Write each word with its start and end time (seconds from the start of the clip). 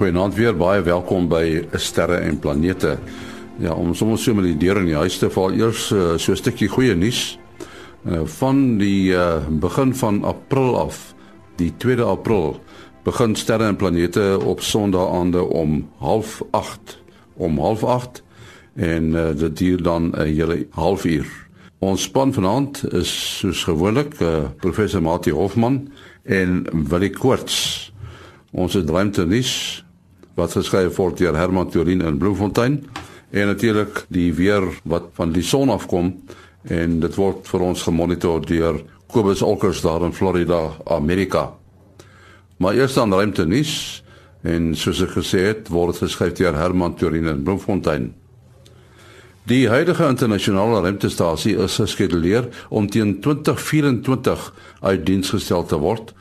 Goeienaand 0.00 0.32
weer, 0.34 0.54
baie 0.56 0.80
welkom 0.80 1.26
by 1.28 1.66
Sterre 1.76 2.22
en 2.24 2.38
Planete. 2.40 2.94
Ja, 3.60 3.74
om 3.76 3.90
sommer 3.92 4.16
so 4.16 4.32
met 4.32 4.46
die 4.46 4.54
deur 4.56 4.78
in 4.80 4.86
die 4.88 4.96
huis 4.96 5.18
te 5.20 5.28
val, 5.28 5.52
eers 5.52 5.90
uh, 5.92 6.14
so 6.16 6.32
'n 6.32 6.40
stukkie 6.40 6.70
goeie 6.72 6.94
nuus. 6.96 7.36
Uh, 8.08 8.22
van 8.24 8.78
die 8.80 9.12
uh, 9.12 9.44
begin 9.60 9.92
van 9.94 10.22
April 10.24 10.78
af, 10.80 11.12
die 11.60 11.68
2de 11.84 12.00
April, 12.00 12.62
begin 13.04 13.36
Sterre 13.36 13.66
en 13.68 13.76
Planete 13.76 14.40
op 14.40 14.62
Sondagaande 14.64 15.42
om 15.42 15.90
08:30 16.00 16.96
om 17.36 17.60
08:30 17.60 18.24
en 18.80 19.12
uh, 19.12 19.36
dit 19.36 19.56
duur 19.56 19.82
dan 19.82 20.02
'n 20.02 20.16
uh, 20.16 20.24
hele 20.24 20.66
halfuur. 20.70 21.28
Ons 21.78 22.02
span 22.02 22.32
vanaand 22.32 22.94
is 22.94 23.38
soos 23.38 23.64
gewoonlik 23.64 24.16
uh, 24.20 24.48
professor 24.64 25.02
Mati 25.02 25.30
Hofman 25.30 25.92
en 26.24 26.64
Willie 26.88 27.12
Koorts. 27.12 27.92
Ons 28.50 28.72
het 28.74 28.90
ruimte 28.90 29.26
nuus 29.26 29.84
wat 30.34 30.54
geskryf 30.56 30.96
word 30.96 31.18
deur 31.18 31.36
Herman 31.36 31.70
Turin 31.70 32.04
in 32.06 32.18
Bloemfontein 32.18 32.80
en 33.30 33.46
natuurlik 33.46 34.04
die 34.08 34.32
weer 34.34 34.66
wat 34.82 35.10
van 35.18 35.32
die 35.32 35.44
son 35.46 35.70
afkom 35.70 36.12
en 36.68 37.00
dit 37.00 37.16
word 37.16 37.46
vir 37.48 37.64
ons 37.70 37.82
gemonitor 37.86 38.44
deur 38.46 38.82
Kobus 39.10 39.42
Olkers 39.42 39.80
daar 39.82 40.04
in 40.06 40.14
Florida, 40.14 40.70
Amerika. 40.86 41.50
Maar 42.56 42.74
eers 42.78 42.94
dan 42.94 43.14
ruimte 43.14 43.46
nuus 43.46 44.02
en 44.46 44.70
soos 44.78 45.00
ek 45.02 45.16
gesê 45.18 45.42
het, 45.48 45.68
word 45.68 45.96
dit 45.96 46.06
geskryf 46.06 46.36
deur 46.38 46.56
Herman 46.56 46.94
Turin 46.94 47.26
in 47.26 47.42
Bloemfontein. 47.42 48.12
Die 49.50 49.66
huidige 49.68 50.06
internasionale 50.06 50.82
ruimtestasie 50.84 51.56
is 51.58 51.80
geskeduleer 51.80 52.46
om 52.68 52.86
teen 52.86 53.16
2024 53.24 54.46
uit 54.80 55.06
diens 55.06 55.32
gestel 55.34 55.64
te 55.66 55.80
word 55.80 56.12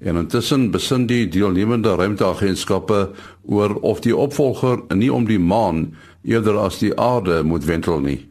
En 0.00 0.16
intussen 0.16 0.70
besin 0.72 1.04
die 1.06 1.28
deelnemende 1.28 1.94
ruimteagentskappe 1.94 3.10
oor 3.44 3.74
of 3.84 4.00
die 4.00 4.16
opvolger 4.16 4.80
nie 4.96 5.12
om 5.12 5.26
die 5.28 5.38
maan 5.38 5.90
eerder 6.24 6.56
as 6.56 6.80
die 6.80 6.94
aarde 6.96 7.42
moet 7.44 7.64
wentel 7.68 8.00
nie. 8.00 8.30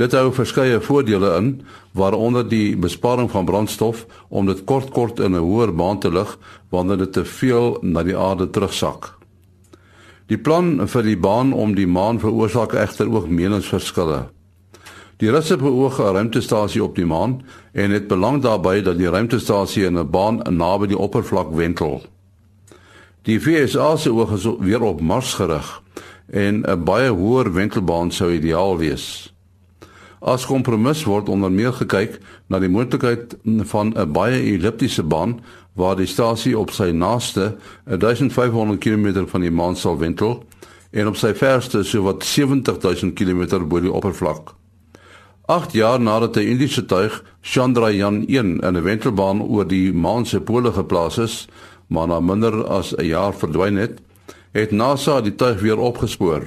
Dit 0.00 0.16
hou 0.16 0.30
verskeie 0.32 0.78
voordele 0.80 1.34
in, 1.36 1.48
waaronder 1.92 2.46
die 2.48 2.72
besparing 2.80 3.28
van 3.30 3.44
brandstof 3.44 4.06
om 4.28 4.48
dit 4.48 4.64
kort 4.64 4.90
kort 4.96 5.20
in 5.20 5.36
'n 5.36 5.44
hoër 5.44 5.74
baan 5.76 6.00
te 6.00 6.10
lig 6.10 6.38
wanneer 6.70 6.98
dit 6.98 7.12
te 7.12 7.24
veel 7.24 7.78
na 7.82 8.02
die 8.02 8.16
aarde 8.16 8.50
terugsak. 8.50 9.18
Die 10.26 10.38
plan 10.38 10.88
vir 10.88 11.02
die 11.02 11.16
baan 11.16 11.52
om 11.52 11.74
die 11.74 11.86
maan 11.86 12.20
veroorsaak 12.20 12.72
egter 12.72 13.12
ook 13.12 13.28
meningsverskille. 13.28 14.28
Die 15.20 15.28
Russe 15.28 15.56
beoog 15.56 15.98
'n 16.00 16.12
ruimtestasie 16.16 16.82
op 16.84 16.94
die 16.94 17.04
maan 17.04 17.42
en 17.72 17.90
het 17.90 18.06
belang 18.06 18.42
daarbey 18.42 18.82
dat 18.82 18.96
die 18.98 19.08
ruimtestasie 19.08 19.84
in 19.84 19.98
'n 19.98 20.10
baan 20.10 20.40
naby 20.56 20.86
die 20.86 20.98
oppervlak 20.98 21.52
wentel. 21.52 22.02
Die 23.22 23.40
VSA 23.40 23.96
se 23.96 24.12
oog 24.12 24.32
is 24.32 24.48
weer 24.58 24.82
op 24.82 25.00
Mars 25.00 25.34
gerig 25.34 25.82
en 26.26 26.62
'n 26.62 26.84
baie 26.84 27.10
hoër 27.10 27.52
wentelbaan 27.52 28.10
sou 28.10 28.32
ideaal 28.32 28.78
wees. 28.78 29.34
As 30.20 30.46
kompromis 30.46 31.04
word 31.04 31.28
onder 31.28 31.52
meer 31.52 31.72
gekyk 31.72 32.18
na 32.46 32.58
die 32.58 32.68
moontlikheid 32.68 33.36
van 33.44 33.92
'n 33.96 34.12
baie 34.12 34.42
elliptiese 34.42 35.02
baan 35.02 35.40
waar 35.72 35.96
die 35.96 36.06
stasie 36.06 36.58
op 36.58 36.70
sy 36.70 36.90
naaste 36.90 37.56
1500 37.84 38.78
km 38.78 39.26
van 39.26 39.40
die 39.40 39.50
maan 39.50 39.76
sal 39.76 39.98
wentel 39.98 40.44
en 40.90 41.06
op 41.06 41.16
sy 41.16 41.34
verste 41.34 41.82
sowat 41.82 42.24
70000 42.24 43.14
km 43.14 43.68
bo 43.68 43.80
die 43.80 43.92
oppervlak. 43.92 44.58
8 45.50 45.72
jaar 45.72 46.00
nadat 46.00 46.36
'n 46.36 46.46
Indiese 46.46 46.84
tuig 46.84 47.24
Chandrayaan-1 47.40 48.26
in 48.26 48.76
'n 48.76 48.82
wentelbaan 48.82 49.42
oor 49.42 49.66
die 49.66 49.92
maan 49.92 50.26
se 50.26 50.40
pole 50.40 50.72
geplaas 50.72 51.18
is, 51.18 51.48
maar 51.86 52.06
na 52.06 52.20
minder 52.20 52.66
as 52.66 52.94
'n 52.94 53.04
jaar 53.04 53.34
verdwyn 53.34 53.76
het, 53.76 54.00
het 54.52 54.70
NASA 54.70 55.20
die 55.20 55.34
tuig 55.34 55.60
weer 55.60 55.78
opgespoor. 55.78 56.46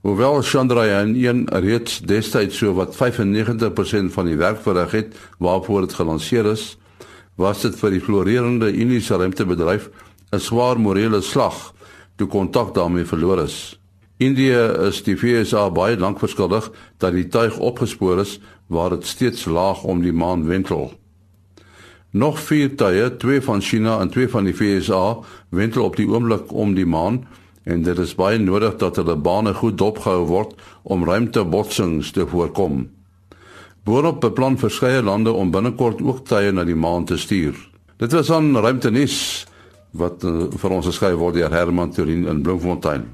Hoewel 0.00 0.42
Chandrayaan-1 0.42 1.44
reeds 1.48 2.00
destyds 2.00 2.58
so 2.58 2.74
wat 2.74 2.96
95% 2.96 4.12
van 4.12 4.26
die 4.26 4.36
werk 4.36 4.60
verrig 4.60 4.90
het 4.90 5.16
waarvoor 5.38 5.80
dit 5.80 5.92
gelanseer 5.92 6.46
is, 6.46 6.78
was 7.34 7.60
dit 7.60 7.78
vir 7.78 7.90
die 7.90 8.00
floreerende 8.00 8.72
Indiese 8.72 9.16
ruimtebedryf 9.16 9.90
'n 10.32 10.38
swaar 10.38 10.80
morele 10.80 11.20
slag 11.20 11.72
toe 12.16 12.26
kontak 12.26 12.74
daarmee 12.74 13.04
verloor 13.04 13.38
is. 13.38 13.78
Indië 14.18 14.62
is 14.88 15.02
die 15.06 15.14
VSA 15.14 15.68
baie 15.70 15.94
lank 15.98 16.18
verskuldig 16.18 16.72
dat 16.98 17.14
die 17.14 17.28
tuig 17.30 17.58
opgespoor 17.62 18.18
is 18.24 18.38
waar 18.66 18.90
dit 18.96 19.06
steeds 19.06 19.44
laag 19.46 19.84
om 19.86 20.02
die 20.02 20.12
maan 20.12 20.46
wentel. 20.46 20.90
Nog 22.10 22.40
vier 22.40 22.72
tuie, 22.74 23.16
twee 23.16 23.40
van 23.40 23.60
China 23.60 24.00
en 24.00 24.10
twee 24.10 24.28
van 24.28 24.48
die 24.48 24.54
VSA, 24.56 25.18
wentel 25.54 25.84
op 25.84 25.96
die 25.96 26.08
oomblik 26.08 26.50
om 26.50 26.74
die 26.74 26.86
maan 26.86 27.26
en 27.62 27.84
dit 27.86 27.98
is 27.98 28.16
baie 28.18 28.40
nodig 28.42 28.74
dat 28.80 28.96
hulle 28.98 29.14
bane 29.16 29.52
goed 29.54 29.78
dopgehou 29.78 30.24
word 30.26 30.56
om 30.82 31.04
ruimtebotsings 31.06 32.10
te 32.16 32.26
voorkom. 32.26 32.88
Boonop 33.86 34.18
beplan 34.24 34.58
verskeie 34.58 35.02
lande 35.04 35.30
om 35.30 35.52
binnekort 35.54 36.02
ook 36.02 36.24
tuie 36.26 36.50
na 36.52 36.64
die 36.66 36.76
maan 36.76 37.06
te 37.06 37.16
stuur. 37.16 37.54
Dit 38.02 38.12
was 38.12 38.32
aan 38.34 38.56
ruimtenis 38.56 39.46
wat 39.94 40.26
uh, 40.26 40.48
vir 40.50 40.74
ons 40.74 40.90
geskryf 40.90 41.16
word 41.20 41.38
deur 41.38 41.54
Herman 41.54 41.94
Turin 41.94 42.26
in 42.26 42.42
Bloemfontein. 42.42 43.06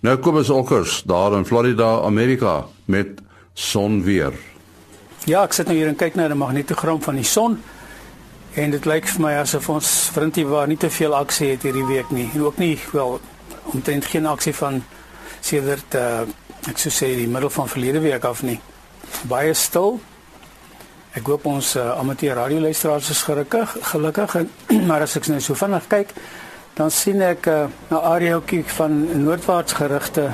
Nou 0.00 0.14
kom 0.16 0.38
ons 0.40 0.48
okkers 0.48 1.02
daar 1.04 1.34
in 1.36 1.44
Florida, 1.44 2.00
Amerika 2.08 2.64
met 2.88 3.18
sonweer. 3.52 4.32
Ja, 5.28 5.42
ek 5.44 5.52
sit 5.52 5.68
nou 5.68 5.76
hier 5.76 5.90
en 5.90 5.98
kyk 6.00 6.16
na 6.16 6.24
die 6.30 6.38
magnetogram 6.40 7.02
van 7.04 7.18
die 7.20 7.26
son. 7.28 7.58
En 8.56 8.72
dit 8.72 8.88
lyk 8.88 9.10
vir 9.12 9.20
my 9.20 9.34
asof 9.42 9.68
ons 9.68 9.90
vriendie 10.14 10.46
waar 10.48 10.70
nie 10.70 10.78
te 10.80 10.88
veel 10.90 11.12
aksie 11.14 11.50
het 11.52 11.66
hierdie 11.68 11.84
week 11.84 12.08
nie. 12.16 12.30
En 12.32 12.46
ook 12.46 12.56
nie 12.62 12.78
wel 12.94 13.18
omtrent 13.74 14.08
geen 14.08 14.26
aksie 14.26 14.54
van 14.56 14.80
sedert 15.44 15.94
uh, 16.00 16.24
ek 16.72 16.80
sou 16.80 16.92
sê 16.92 17.12
die 17.20 17.28
middel 17.28 17.52
van 17.52 17.68
verlede 17.68 18.00
week 18.00 18.24
af 18.24 18.40
nie. 18.42 18.56
Baie 19.28 19.52
stil. 19.52 19.98
Ek 21.12 21.28
hoop 21.28 21.44
ons 21.50 21.74
uh, 21.76 21.90
amateur 22.00 22.40
radioluisteraars 22.40 23.12
is 23.12 23.20
gelukkig, 23.28 23.76
gelukkig 23.92 24.40
en 24.40 24.50
maar 24.88 25.04
as 25.04 25.20
ek 25.20 25.28
nou 25.28 25.44
so 25.44 25.60
vinnig 25.60 25.92
kyk, 25.92 26.16
dan 26.80 26.90
sien 26.90 27.20
ek 27.20 27.44
uh, 27.46 27.68
'n 27.90 27.94
areaotjie 27.94 28.64
van 28.64 28.92
noordwaarts 29.24 29.76
gerigte 29.76 30.30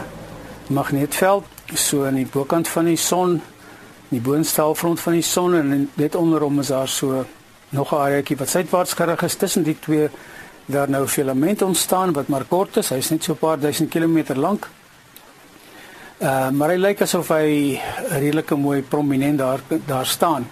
magneetveld 0.71 1.45
so 1.75 2.05
aan 2.07 2.21
die 2.21 2.29
bokant 2.31 2.69
van 2.69 2.87
die 2.87 2.97
son, 2.97 3.41
die 4.09 4.21
boonstelfront 4.21 5.01
van 5.01 5.17
die 5.19 5.27
son 5.27 5.57
en 5.59 5.91
net 5.95 6.15
onder 6.15 6.41
hom 6.47 6.61
is 6.63 6.71
daar 6.71 6.89
so 6.89 7.25
nog 7.69 7.93
'n 7.93 7.97
areaotjie 7.97 8.37
wat 8.37 8.49
suidwaarts 8.49 8.95
gerig 8.95 9.23
is 9.23 9.35
tussen 9.35 9.63
die 9.63 9.79
twee 9.81 10.09
daar 10.67 10.91
nou 10.91 11.07
filament 11.07 11.63
ontstaan 11.63 12.13
wat 12.13 12.29
maar 12.29 12.45
kort 12.45 12.77
is, 12.77 12.89
hy's 12.89 13.11
net 13.11 13.25
so 13.25 13.33
'n 13.33 13.39
paar 13.39 13.59
duisend 13.59 13.91
kilometer 13.91 14.39
lank. 14.39 14.69
Uh 16.19 16.51
maar 16.51 16.69
hy 16.69 16.77
lyk 16.77 17.01
asof 17.01 17.29
hy 17.29 17.81
redelike 18.09 18.55
mooi 18.55 18.83
prominent 18.83 19.39
daar 19.39 19.61
daar 19.87 20.07
staan. 20.07 20.47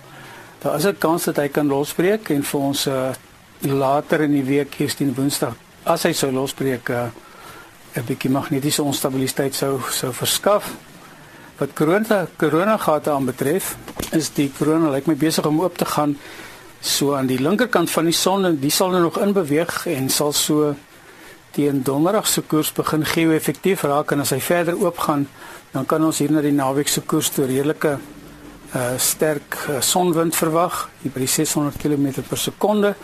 Daar 0.58 0.76
is 0.76 0.86
'n 0.86 0.98
kans 0.98 1.24
dat 1.24 1.36
hy 1.36 1.48
kan 1.48 1.66
losbreek 1.66 2.30
en 2.30 2.42
vir 2.42 2.60
ons 2.60 2.86
uh 2.86 3.12
later 3.60 4.20
in 4.20 4.32
die 4.32 4.44
week 4.44 4.74
hier 4.74 4.90
steen 4.90 5.14
Woensdag 5.14 5.63
as 5.84 6.06
hy 6.08 6.12
sou 6.16 6.30
losbreek 6.32 6.90
uh, 6.90 7.08
'n 7.94 8.04
bietjie 8.08 8.30
magnetiese 8.30 8.82
onstabiliteit 8.82 9.54
sou 9.54 9.78
sou 9.90 10.12
verskaf. 10.12 10.72
Wat 11.58 11.74
korona 11.74 12.26
korona 12.36 12.76
gate 12.76 13.10
aanbetref, 13.10 13.76
is 14.12 14.32
die 14.34 14.50
korona 14.58 14.90
lyk 14.90 15.06
my 15.06 15.14
besig 15.14 15.46
om 15.46 15.60
oop 15.60 15.76
te 15.78 15.84
gaan 15.84 16.16
so 16.80 17.14
aan 17.14 17.26
die 17.26 17.38
linkerkant 17.38 17.90
van 17.90 18.04
die 18.04 18.16
son 18.16 18.44
en 18.44 18.58
die 18.60 18.70
sal 18.70 18.90
nou 18.90 19.02
nog 19.02 19.18
inbeweeg 19.18 19.86
en 19.86 20.10
sal 20.10 20.32
so 20.32 20.74
teen 21.54 21.82
donderdag 21.82 22.26
se 22.26 22.42
koers 22.42 22.72
begin 22.72 23.04
geo-effektief 23.04 23.84
raak 23.86 24.10
en 24.12 24.20
as 24.20 24.34
hy 24.34 24.40
verder 24.40 24.74
oop 24.74 24.98
gaan, 24.98 25.28
dan 25.72 25.86
kan 25.86 26.04
ons 26.04 26.18
hier 26.18 26.32
na 26.32 26.42
die 26.42 26.52
naweek 26.52 26.88
se 26.88 27.00
koers 27.00 27.30
toe 27.30 27.46
redelike 27.46 27.98
uh 28.74 28.96
sterk 28.98 29.54
uh, 29.70 29.80
sonwind 29.80 30.34
verwag, 30.34 30.88
hier 31.02 31.12
by 31.14 31.26
600 31.26 31.78
km 31.78 32.24
per 32.26 32.38
sekonde. 32.38 32.94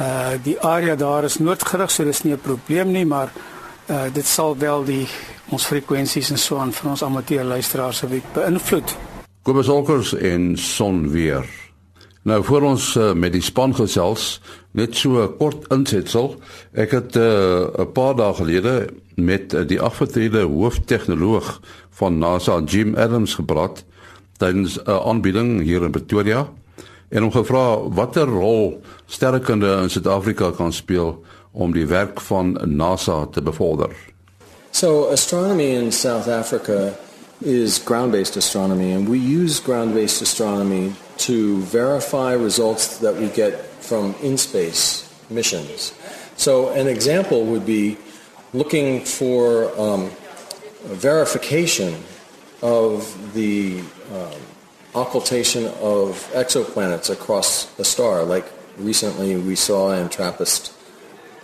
Uh 0.00 0.38
die 0.42 0.60
area 0.60 0.94
daar 0.94 1.24
is 1.24 1.38
noordgerig, 1.38 1.90
so 1.90 2.04
dis 2.04 2.22
nie 2.22 2.32
'n 2.32 2.40
probleem 2.40 2.92
nie, 2.92 3.06
maar 3.06 3.32
uh 3.90 4.06
dit 4.12 4.26
sal 4.26 4.58
wel 4.58 4.84
die 4.84 5.08
ons 5.48 5.66
frekwensies 5.66 6.30
en 6.30 6.38
so 6.38 6.56
aan 6.56 6.72
vir 6.72 6.90
ons 6.90 7.02
amateur 7.02 7.44
luisteraars 7.44 7.96
se 7.96 8.06
beïnvloed. 8.06 8.96
Kobus 9.42 9.68
Olkers 9.68 10.14
en 10.14 10.56
son 10.56 11.10
weer. 11.10 11.46
Nou 12.22 12.44
voor 12.44 12.62
ons 12.62 12.94
uh, 12.94 13.12
met 13.12 13.32
die 13.32 13.42
span 13.42 13.74
gesels, 13.74 14.40
net 14.70 14.96
so 14.96 15.22
'n 15.22 15.36
kort 15.38 15.66
insetsel. 15.72 16.36
Ek 16.72 16.90
het 16.90 17.16
'n 17.16 17.20
uh, 17.20 17.86
paar 17.92 18.14
dae 18.14 18.34
gelede 18.34 18.88
met 19.14 19.54
uh, 19.54 19.66
die 19.66 19.80
afgetrede 19.80 20.42
hooftegnoloog 20.42 21.60
van 21.90 22.18
NASA, 22.18 22.60
Jim 22.60 22.94
Adams 22.94 23.34
gepraat 23.34 23.84
tydens 24.36 24.76
'n 24.76 24.90
uh, 24.90 25.06
aanbieding 25.06 25.62
hier 25.62 25.82
in 25.82 25.90
Pretoria 25.90 26.48
en 27.08 27.22
hom 27.22 27.32
gevra 27.32 27.88
watter 27.96 28.28
rol 28.28 28.80
sterrekunde 29.06 29.70
in 29.82 29.90
Suid-Afrika 29.90 30.50
kan 30.56 30.72
speel 30.72 31.16
om 31.52 31.72
die 31.72 31.86
werk 31.86 32.20
van 32.20 32.56
NASA 32.64 33.26
te 33.32 33.42
bevorder. 33.42 33.92
So 34.70 35.08
astronomy 35.10 35.74
in 35.74 35.92
South 35.92 36.28
Africa 36.28 36.94
is 37.40 37.78
ground-based 37.78 38.36
astronomy 38.36 38.92
and 38.92 39.08
we 39.08 39.18
use 39.18 39.60
ground-based 39.60 40.22
astronomy 40.22 40.92
to 41.16 41.60
verify 41.62 42.32
results 42.32 42.98
that 42.98 43.16
we 43.16 43.28
get 43.28 43.54
from 43.80 44.14
in-space 44.22 45.08
missions. 45.30 45.92
So 46.36 46.68
an 46.70 46.86
example 46.86 47.44
would 47.46 47.66
be 47.66 47.96
looking 48.52 49.04
for 49.04 49.70
um, 49.80 50.10
verification 50.84 51.94
of 52.62 53.34
the 53.34 53.80
um, 54.12 54.40
occultation 54.94 55.66
of 55.80 56.30
exoplanets 56.34 57.10
across 57.10 57.78
a 57.78 57.84
star, 57.84 58.24
like 58.24 58.46
recently 58.78 59.36
we 59.36 59.54
saw 59.54 59.92
in 59.92 60.08
TRAPPIST, 60.08 60.72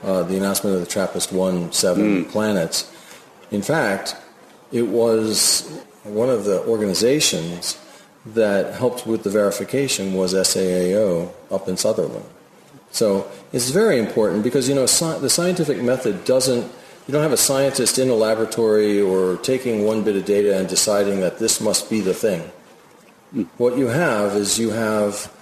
uh, 0.03 0.23
the 0.23 0.37
announcement 0.37 0.75
of 0.77 0.81
the 0.81 0.87
TRAPPIST 0.87 1.33
1 1.33 1.73
7 1.73 2.25
mm. 2.25 2.31
planets. 2.31 2.91
In 3.51 3.63
fact, 3.63 4.17
it 4.73 4.89
was 4.89 5.69
one 6.05 6.29
of 6.29 6.45
the 6.45 6.63
organizations 6.67 7.79
that 8.27 8.75
helped 8.75 9.07
with 9.07 9.23
the 9.23 9.31
verification 9.31 10.15
was 10.15 10.35
SAAO 10.35 11.31
up 11.51 11.69
in 11.69 11.77
Sutherland. 11.77 12.25
So 12.91 13.31
it's 13.53 13.71
very 13.71 13.99
important 13.99 14.45
because 14.45 14.69
you 14.69 14.75
know 14.75 14.85
sci- 14.85 15.19
the 15.19 15.29
scientific 15.29 15.83
method 15.83 16.25
doesn't. 16.25 16.71
You 17.07 17.13
don't 17.13 17.23
have 17.23 17.33
a 17.33 17.37
scientist 17.37 17.99
in 17.99 18.09
a 18.09 18.15
laboratory 18.15 18.99
or 18.99 19.37
taking 19.39 19.85
one 19.85 20.03
bit 20.05 20.17
of 20.17 20.25
data 20.25 20.57
and 20.57 20.67
deciding 20.67 21.21
that 21.21 21.39
this 21.39 21.61
must 21.61 21.91
be 21.91 22.01
the 22.01 22.15
thing. 22.15 22.51
What 23.59 23.77
you 23.77 23.89
have 23.89 24.37
is 24.37 24.59
you 24.59 24.71
have 24.71 25.33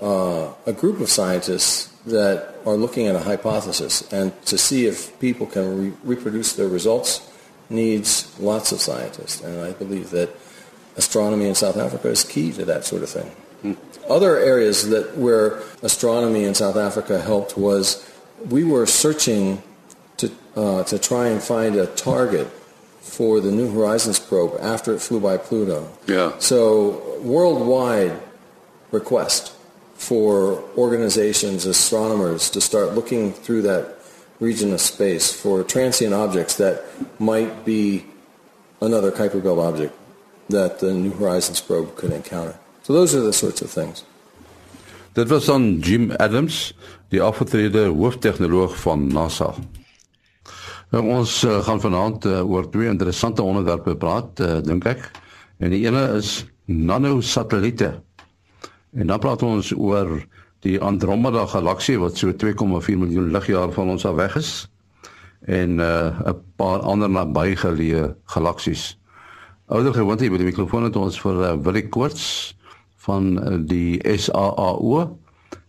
uh, 0.00 0.52
a 0.64 0.72
group 0.72 1.00
of 1.00 1.10
scientists 1.10 1.88
that 2.06 2.54
are 2.64 2.76
looking 2.76 3.06
at 3.06 3.14
a 3.14 3.20
hypothesis, 3.20 4.10
and 4.12 4.32
to 4.46 4.56
see 4.56 4.86
if 4.86 5.18
people 5.20 5.46
can 5.46 5.92
re- 5.92 5.96
reproduce 6.02 6.54
their 6.54 6.68
results 6.68 7.28
needs 7.68 8.38
lots 8.38 8.72
of 8.72 8.80
scientists. 8.80 9.42
And 9.42 9.60
I 9.60 9.72
believe 9.72 10.10
that 10.10 10.30
astronomy 10.96 11.46
in 11.46 11.54
South 11.54 11.76
Africa 11.76 12.08
is 12.08 12.24
key 12.24 12.52
to 12.52 12.64
that 12.64 12.84
sort 12.84 13.02
of 13.02 13.10
thing. 13.10 13.30
Hmm. 13.62 13.72
Other 14.10 14.38
areas 14.38 14.88
that 14.88 15.16
where 15.16 15.62
astronomy 15.82 16.44
in 16.44 16.54
South 16.54 16.76
Africa 16.76 17.20
helped 17.20 17.56
was 17.56 18.08
we 18.48 18.64
were 18.64 18.86
searching 18.86 19.62
to 20.16 20.30
uh, 20.56 20.84
to 20.84 20.98
try 20.98 21.28
and 21.28 21.42
find 21.42 21.76
a 21.76 21.86
target 21.86 22.48
for 23.02 23.40
the 23.40 23.50
New 23.50 23.70
Horizons 23.70 24.18
probe 24.18 24.56
after 24.60 24.94
it 24.94 25.00
flew 25.00 25.20
by 25.20 25.36
Pluto. 25.36 25.90
Yeah. 26.06 26.32
So 26.38 27.18
worldwide 27.20 28.16
request 28.92 29.52
for 29.94 30.62
organizations, 30.76 31.66
astronomers 31.66 32.48
to 32.50 32.60
start 32.60 32.94
looking 32.94 33.32
through 33.32 33.62
that 33.62 33.98
region 34.40 34.72
of 34.72 34.80
space 34.80 35.32
for 35.32 35.62
transient 35.62 36.14
objects 36.14 36.56
that 36.56 36.84
might 37.18 37.64
be 37.64 38.04
another 38.80 39.10
Kuiper 39.10 39.42
Belt 39.42 39.58
object 39.58 39.94
that 40.48 40.78
the 40.80 40.92
New 40.92 41.12
Horizons 41.12 41.60
probe 41.60 41.94
could 41.96 42.12
encounter. 42.12 42.58
So 42.82 42.92
those 42.92 43.14
are 43.14 43.20
the 43.20 43.32
sorts 43.32 43.62
of 43.62 43.70
things. 43.70 44.04
Dit 45.14 45.28
was 45.28 45.44
dan 45.44 45.80
Jim 45.80 46.10
Adams, 46.10 46.72
die 47.08 47.20
afgetrede 47.20 47.92
hooftegnoloog 47.92 48.76
van 48.76 49.06
NASA. 49.06 49.54
Nou, 50.92 51.06
ons 51.08 51.34
uh, 51.48 51.60
gaan 51.64 51.80
vanaand 51.80 52.26
uh, 52.28 52.42
oor 52.44 52.66
twee 52.68 52.90
interessante 52.90 53.42
onderwerpe 53.42 53.94
praat, 53.96 54.40
uh, 54.44 54.58
dink 54.60 54.84
ek. 54.84 55.06
En 55.56 55.72
die 55.72 55.86
ene 55.86 56.02
is 56.18 56.42
nanosatelliete. 56.68 57.94
En 58.92 59.08
dan 59.08 59.22
praat 59.22 59.40
ons 59.46 59.70
oor 59.72 60.18
die 60.66 60.76
Andromeda 60.84 61.46
galaksie 61.48 61.96
wat 61.96 62.20
so 62.20 62.34
2,4 62.36 63.00
miljoen 63.00 63.32
ligjaar 63.32 63.72
van 63.72 63.94
ons 63.94 64.04
af 64.04 64.18
weg 64.20 64.36
is 64.36 64.52
en 65.48 65.80
'n 65.80 65.80
uh, 65.80 66.36
paar 66.60 66.84
ander 66.86 67.10
nabygeleë 67.10 68.14
galaksies. 68.34 68.98
Ouder 69.72 69.94
gewoonte 69.94 70.28
by 70.30 70.36
die 70.36 70.50
mikrofoon 70.52 70.84
het 70.84 70.96
ons 70.96 71.16
vir 71.20 71.40
uh, 71.40 71.56
Willie 71.64 71.88
Koorts 71.88 72.54
van 73.08 73.38
uh, 73.40 73.56
die 73.58 73.98
SAAO 74.04 75.18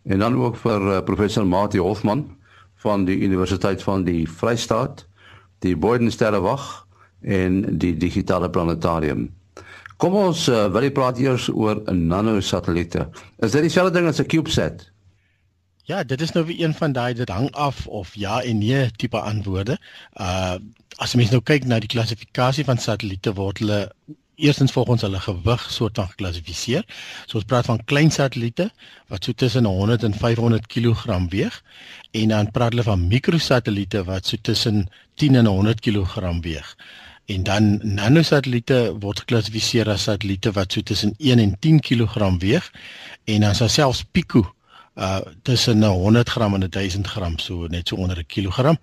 en 0.03 0.19
dan 0.19 0.35
ook 0.35 0.59
vir 0.59 0.81
uh, 0.81 1.01
professor 1.01 1.47
Mati 1.47 1.79
Hofman 1.79 2.27
van 2.75 3.05
die 3.05 3.17
Universiteit 3.23 3.83
van 3.83 4.03
die 4.03 4.27
Vrystaat, 4.29 5.07
die 5.63 5.75
Boyden 5.75 6.11
Sterrewag 6.11 6.85
en 7.23 7.77
die 7.79 7.93
digitale 7.97 8.49
planetarium. 8.49 9.29
Kom 9.97 10.15
ons 10.19 10.47
uh, 10.51 10.65
wil 10.73 10.89
praat 10.91 11.19
eers 11.21 11.47
oor 11.49 11.79
'n 11.87 12.07
nanosatelliete. 12.07 13.07
Is 13.39 13.51
dit 13.51 13.61
dieselfde 13.61 13.93
ding 13.99 14.07
as 14.07 14.19
'n 14.19 14.27
CubeSat? 14.27 14.91
Ja, 15.83 16.03
dit 16.03 16.21
is 16.21 16.31
nou 16.31 16.45
weer 16.45 16.63
een 16.63 16.73
van 16.73 16.91
daai 16.91 17.13
dit 17.13 17.29
hang 17.29 17.51
af 17.51 17.87
of 17.87 18.15
ja 18.15 18.41
en 18.41 18.57
nee 18.57 18.91
tipe 18.91 19.19
antwoorde. 19.19 19.79
Uh 20.13 20.55
as 20.97 21.15
mens 21.15 21.31
nou 21.33 21.41
kyk 21.41 21.65
na 21.65 21.79
die 21.79 21.89
klassifikasie 21.89 22.63
van 22.63 22.77
satelliete 22.77 23.33
word 23.33 23.59
hulle 23.59 23.79
eerstens 24.35 24.71
volgens 24.71 25.01
hulle 25.01 25.19
gewig 25.19 25.71
soort 25.71 25.95
van 25.95 26.09
geklassifiseer. 26.09 26.85
So 27.25 27.37
ons 27.37 27.45
praat 27.45 27.65
van 27.65 27.83
klein 27.85 28.11
satelliete 28.11 28.71
wat 29.07 29.23
so 29.23 29.31
tussen 29.31 29.65
100 29.65 30.03
en 30.03 30.13
500 30.13 30.67
kg 30.67 31.17
weeg 31.29 31.63
en 32.11 32.27
dan 32.27 32.51
praat 32.51 32.71
hulle 32.71 32.83
van 32.83 33.07
mikrosatelliete 33.07 34.03
wat 34.03 34.25
so 34.25 34.37
tussen 34.41 34.87
10 35.15 35.35
en 35.35 35.45
100 35.45 35.79
kg 35.79 36.39
weeg 36.41 36.75
en 37.25 37.43
dan 37.43 37.79
nanosatelliete 37.83 38.79
word 38.99 39.23
geklassifiseer 39.23 39.89
as 39.93 40.07
satelliete 40.09 40.51
wat 40.57 40.75
so 40.75 40.81
tussen 40.81 41.13
1 41.17 41.39
en 41.39 41.55
10 41.59 41.79
kg 41.79 42.27
weeg 42.39 42.67
en 43.31 43.45
dan 43.45 43.55
is 43.55 43.73
selfs 43.73 44.03
pico 44.11 44.43
uh 44.95 45.19
tussen 45.41 45.83
100 45.83 46.29
gram 46.29 46.53
en 46.53 46.69
1000 46.69 47.07
gram 47.07 47.37
so 47.39 47.65
net 47.67 47.87
so 47.87 47.95
onder 47.95 48.17
'n 48.17 48.25
kilogram 48.25 48.77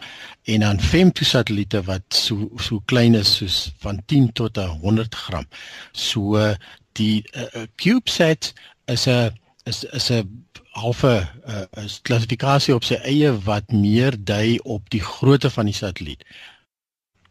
en 0.45 0.61
dan 0.61 0.81
femtosatelliete 0.81 1.83
wat 1.83 2.03
so 2.09 2.51
so 2.57 2.81
klein 2.85 3.15
is 3.15 3.37
soos 3.37 3.73
van 3.79 4.03
10 4.07 4.33
tot 4.33 4.57
100 4.57 5.15
gram. 5.15 5.47
So 5.93 6.37
uh, 6.37 6.55
die 6.93 7.25
uh, 7.37 7.43
uh 7.43 7.67
CubeSat 7.77 8.53
is 8.85 9.07
'n 9.07 9.31
is 9.65 9.85
is 9.85 10.11
'n 10.11 10.45
halfe 10.71 11.29
uh, 11.49 11.85
is 11.85 12.01
klassifikasie 12.03 12.75
op 12.75 12.85
sy 12.85 12.95
eie 12.95 13.33
wat 13.45 13.73
meer 13.73 14.17
dui 14.19 14.59
op 14.63 14.91
die 14.91 15.03
grootte 15.03 15.51
van 15.51 15.65
die 15.65 15.75
satelliet 15.75 16.25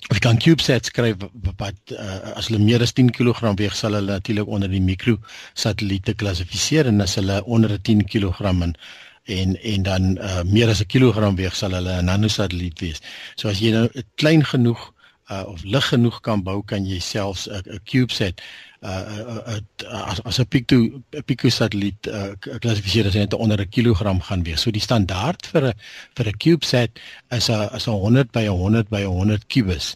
jy 0.08 0.20
kan 0.24 0.40
CubeSat 0.40 0.88
skryf 0.90 1.20
wat 1.60 1.94
uh, 1.94 2.38
as 2.40 2.48
hulle 2.48 2.62
meer 2.64 2.82
as 2.82 2.94
10 2.96 3.12
kg 3.16 3.52
weeg 3.60 3.76
sal 3.76 3.98
hulle 3.98 4.16
natuurlik 4.16 4.48
onder 4.48 4.72
die 4.72 4.82
mikro 4.82 5.18
satelliete 5.54 6.16
klassifiseer 6.16 6.88
en 6.88 7.02
as 7.02 7.18
hulle 7.20 7.42
onder 7.46 7.76
10 7.78 8.06
kg 8.08 8.40
en 8.50 8.76
en 9.30 9.56
en 9.74 9.84
dan 9.84 10.18
uh, 10.18 10.44
meer 10.44 10.70
as 10.70 10.82
'n 10.82 10.88
kilogram 10.88 11.36
weeg 11.36 11.56
sal 11.56 11.72
hulle 11.72 12.02
'n 12.02 12.06
nanosatelliet 12.06 12.80
wees. 12.80 13.02
So 13.36 13.50
as 13.50 13.60
jy 13.60 13.72
nou 13.72 13.90
klein 14.16 14.44
genoeg 14.46 14.94
uh, 15.32 15.44
of 15.46 15.64
lig 15.64 15.88
genoeg 15.88 16.22
kan 16.22 16.44
bou 16.44 16.64
kan 16.64 16.86
jy 16.86 17.00
selfs 17.00 17.48
'n 17.48 17.80
CubeSat 17.84 18.42
uh, 18.82 19.60
as 20.12 20.22
as 20.24 20.40
'n 20.40 20.48
pico 20.48 20.78
pico 21.26 21.50
satelliet 21.50 22.08
uh, 22.08 22.32
klassifiseer 22.60 23.06
as 23.06 23.14
net 23.14 23.34
onder 23.34 23.60
'n 23.60 23.70
kilogram 23.70 24.22
gaan 24.22 24.44
wees. 24.44 24.62
So 24.62 24.72
die 24.72 24.82
standaard 24.82 25.46
vir 25.52 25.64
'n 25.68 25.74
vir 26.16 26.28
'n 26.28 26.38
CubeSat 26.38 26.92
is 27.30 27.50
'n 27.50 27.70
is 27.76 27.88
'n 27.88 27.92
100 27.92 28.32
by 28.32 28.48
100 28.48 28.90
by 28.90 29.04
100 29.04 29.48
kubus 29.48 29.96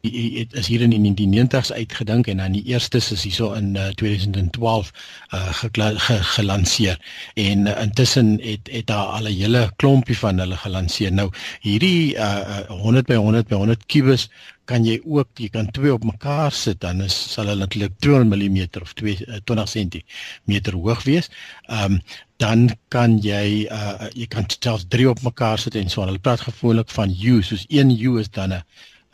dit 0.00 0.52
is 0.54 0.66
hier 0.70 0.82
in 0.84 0.92
die 0.92 1.26
90's 1.26 1.72
uitgedink 1.72 2.28
en 2.30 2.38
dan 2.42 2.54
die 2.54 2.62
eerstes 2.70 3.10
is 3.12 3.24
hierso 3.26 3.52
in 3.58 3.74
uh, 3.76 3.88
2012 3.98 4.92
uh, 5.34 5.48
ge, 5.58 6.18
gelanseer 6.34 7.00
en 7.34 7.66
uh, 7.66 7.74
intussen 7.82 8.38
het 8.42 8.70
het 8.70 8.86
daar 8.86 9.18
al 9.18 9.26
'n 9.26 9.34
hele 9.40 9.70
klompie 9.76 10.18
van 10.18 10.38
hulle 10.38 10.56
gelanseer. 10.56 11.12
Nou 11.12 11.30
hierdie 11.60 12.14
uh, 12.14 12.60
100 12.68 13.06
by 13.06 13.14
100 13.14 13.48
by 13.48 13.54
100 13.54 13.86
kubus 13.86 14.28
kan 14.64 14.84
jy 14.84 15.00
ook 15.04 15.28
jy 15.34 15.48
kan 15.48 15.70
twee 15.70 15.92
op 15.92 16.04
mekaar 16.04 16.52
sit 16.52 16.80
dan 16.80 17.00
is 17.02 17.16
sal 17.32 17.46
hulle 17.46 17.64
natuurlik 17.64 17.98
200 17.98 18.28
mm 18.28 18.82
of 18.82 18.92
2 18.94 19.16
uh, 19.26 19.40
20 19.44 19.68
cm 19.68 20.70
hoog 20.72 21.02
wees. 21.02 21.30
Ehm 21.66 21.92
um, 21.92 22.00
dan 22.38 22.68
kan 22.88 23.18
jy 23.18 23.66
uh, 23.66 24.06
jy 24.14 24.26
kan 24.30 24.44
selfs 24.46 24.84
drie 24.88 25.08
op 25.10 25.22
mekaar 25.22 25.58
sit 25.58 25.74
en 25.74 25.90
so. 25.90 26.04
Hulle 26.06 26.18
praat 26.18 26.40
gewoonlik 26.40 26.90
van 26.90 27.10
U 27.10 27.42
soos 27.42 27.64
1 27.66 27.90
U 27.90 28.18
is 28.20 28.30
dan 28.30 28.52
'n 28.52 28.62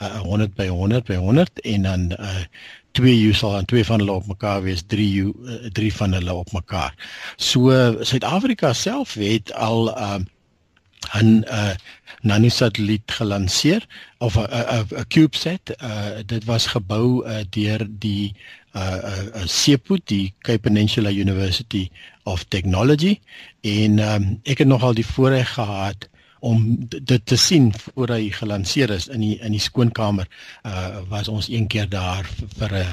uh, 0.05 0.21
100 0.21 0.55
by 0.55 0.69
100 0.69 1.05
by 1.05 1.17
100 1.17 1.61
en 1.61 1.83
dan 1.83 2.13
uh, 2.13 2.45
twee 2.93 3.17
U 3.27 3.33
sal 3.35 3.53
dan 3.53 3.65
twee 3.65 3.85
van 3.85 3.99
hulle 3.99 4.13
op 4.13 4.27
mekaar 4.27 4.63
wees, 4.63 4.83
3 4.87 5.09
U 5.23 5.33
uh, 5.33 5.71
drie 5.73 5.95
van 5.95 6.13
hulle 6.13 6.35
op 6.35 6.53
mekaar. 6.53 6.95
So 7.37 7.71
Suid-Afrika 8.01 8.73
self 8.73 9.15
het 9.15 9.53
al 9.53 9.91
uh, 9.99 10.23
'n 11.13 11.45
uh, 11.47 11.75
nanosatelliet 12.21 13.11
gelanseer 13.11 13.87
of 14.19 14.37
'n 14.37 14.47
'n 14.49 14.87
'n 14.91 15.07
CubeSat. 15.09 15.75
Uh, 15.83 16.23
dit 16.27 16.45
was 16.45 16.67
gebou 16.67 17.27
uh, 17.27 17.43
deur 17.51 17.87
die 17.89 18.35
uh 18.77 18.99
uh 19.37 19.45
SEPU 19.47 19.99
die 20.05 20.35
Cape 20.39 20.59
Peninsula 20.59 21.11
University 21.11 21.91
of 22.23 22.45
Technology 22.45 23.21
en 23.61 23.99
um, 23.99 24.41
ek 24.43 24.59
het 24.59 24.69
nogal 24.69 24.95
die 24.95 25.07
voorreg 25.07 25.53
gehad 25.55 26.09
om 26.45 26.65
dit 26.89 27.23
te 27.27 27.37
sien 27.41 27.71
voor 27.85 28.13
hy 28.17 28.29
gelanseer 28.37 28.91
is 28.91 29.07
in 29.09 29.23
die 29.25 29.37
in 29.41 29.55
die 29.57 29.63
skoonkamer 29.63 30.29
uh 30.69 31.01
was 31.09 31.29
ons 31.33 31.49
een 31.49 31.67
keer 31.73 31.89
daar 31.89 32.29
vir 32.59 32.75
'n 32.81 32.91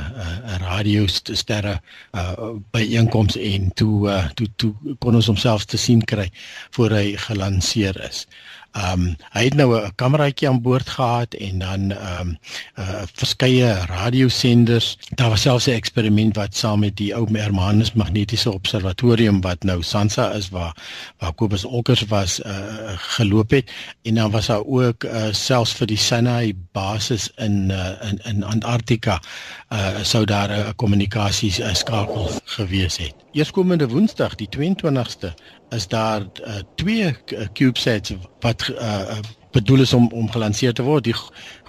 'n 0.54 0.62
radio 0.64 1.08
sterre 1.08 1.82
uh 2.16 2.54
by 2.72 2.84
einkoms 2.96 3.36
en 3.36 3.72
toe 3.74 4.08
uh 4.10 4.30
toe 4.36 4.48
toe 4.56 4.74
kon 5.00 5.16
ons 5.16 5.28
homself 5.28 5.66
te 5.66 5.78
sien 5.78 6.02
kry 6.02 6.30
voor 6.72 6.92
hy 6.92 7.18
gelanseer 7.18 8.00
is. 8.10 8.28
Ehm 8.72 9.02
um, 9.02 9.16
hy 9.36 9.44
het 9.44 9.56
nou 9.60 9.76
'n 9.76 9.92
kameraitjie 9.96 10.48
aan 10.48 10.62
boord 10.62 10.90
gehad 10.90 11.34
en 11.34 11.60
dan 11.60 11.92
ehm 11.92 12.28
um, 12.28 12.38
uh 12.80 13.02
verskeie 13.14 13.74
radiosenders. 13.86 14.98
Daar 15.16 15.30
was 15.30 15.42
selfs 15.42 15.68
'n 15.68 15.72
eksperiment 15.72 16.36
wat 16.36 16.56
saam 16.56 16.80
met 16.80 16.96
die 16.96 17.16
ou 17.16 17.28
Hermanus 17.38 17.94
Magnetiese 17.94 18.52
Observatorium 18.52 19.42
wat 19.42 19.64
nou 19.64 19.82
SANSA 19.82 20.32
is 20.32 20.50
waar 20.50 20.76
waar 21.18 21.34
Kobus 21.34 21.66
Olkers 21.66 22.06
was 22.06 22.40
uh 22.40 22.96
geloop 22.96 23.50
het 23.50 23.72
en 24.02 24.16
dan 24.16 24.32
was 24.32 24.46
daar 24.46 24.64
ook 24.66 25.04
uh 25.04 25.28
selfs 25.32 25.74
vir 25.74 25.88
die 25.88 25.98
Sinai 25.98 26.54
basis 26.72 27.32
in 27.36 27.70
uh 27.70 28.10
in 28.10 28.20
in 28.24 28.44
Antarktika 28.44 29.22
uh 29.70 30.02
sou 30.02 30.26
daar 30.26 30.50
'n 30.50 30.76
kommunikasie 30.76 31.52
skakel 31.74 32.32
gewees 32.46 32.98
het. 32.98 33.14
Eerskomende 33.32 33.88
Woensdag 33.88 34.36
die 34.36 34.48
22ste 34.50 35.34
is 35.72 35.88
daar 35.88 36.22
uh, 36.22 36.62
twee 36.76 37.06
uh, 37.06 37.46
CubeSats 37.54 38.14
wat 38.40 38.68
uh, 38.80 39.20
bedoel 39.52 39.82
is 39.82 39.94
om 39.94 40.08
om 40.14 40.32
gelanseer 40.32 40.74
te 40.74 40.84
word. 40.84 41.08
Die 41.08 41.16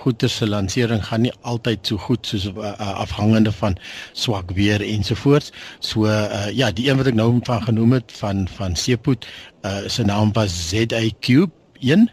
goeie 0.02 0.28
se 0.28 0.48
lansering 0.48 1.02
gaan 1.06 1.24
nie 1.26 1.32
altyd 1.40 1.86
so 1.86 1.98
goed 1.98 2.26
soos 2.26 2.48
uh, 2.50 2.72
afhangende 2.78 3.52
van 3.52 3.76
swak 4.12 4.50
weer 4.58 4.82
ensovoorts. 4.82 5.52
So 5.78 6.06
uh, 6.06 6.50
ja, 6.50 6.70
die 6.70 6.88
een 6.88 6.98
wat 7.00 7.10
ek 7.12 7.18
nou 7.18 7.30
van 7.46 7.62
genoem 7.68 7.98
het 7.98 8.14
van 8.18 8.46
van 8.56 8.76
Seepoet, 8.78 9.26
uh, 9.66 9.82
sy 9.86 10.06
naam 10.06 10.34
was 10.38 10.54
ZA 10.70 11.02
Cube 11.20 11.52
1 11.80 12.10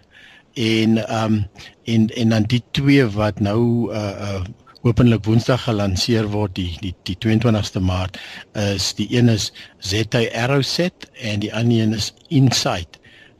en 0.59 0.97
ehm 1.07 1.33
um, 1.33 1.43
en 1.83 2.07
en 2.07 2.29
dan 2.29 2.43
die 2.43 2.63
twee 2.71 3.05
wat 3.05 3.39
nou 3.39 3.93
uh, 3.93 4.09
uh 4.29 4.41
openlik 4.81 5.25
Woensdag 5.27 5.65
gelanseer 5.67 6.29
word 6.31 6.55
die 6.55 6.71
die 6.79 6.93
die 7.07 7.17
22ste 7.25 7.81
Maart 7.83 8.19
is 8.61 8.93
die 8.95 9.09
een 9.11 9.29
is 9.31 9.51
ZT 9.79 10.29
Arrowset 10.31 11.09
en 11.19 11.43
die 11.43 11.53
ander 11.53 11.83
een 11.83 11.93
is 11.97 12.13
Insight 12.27 12.99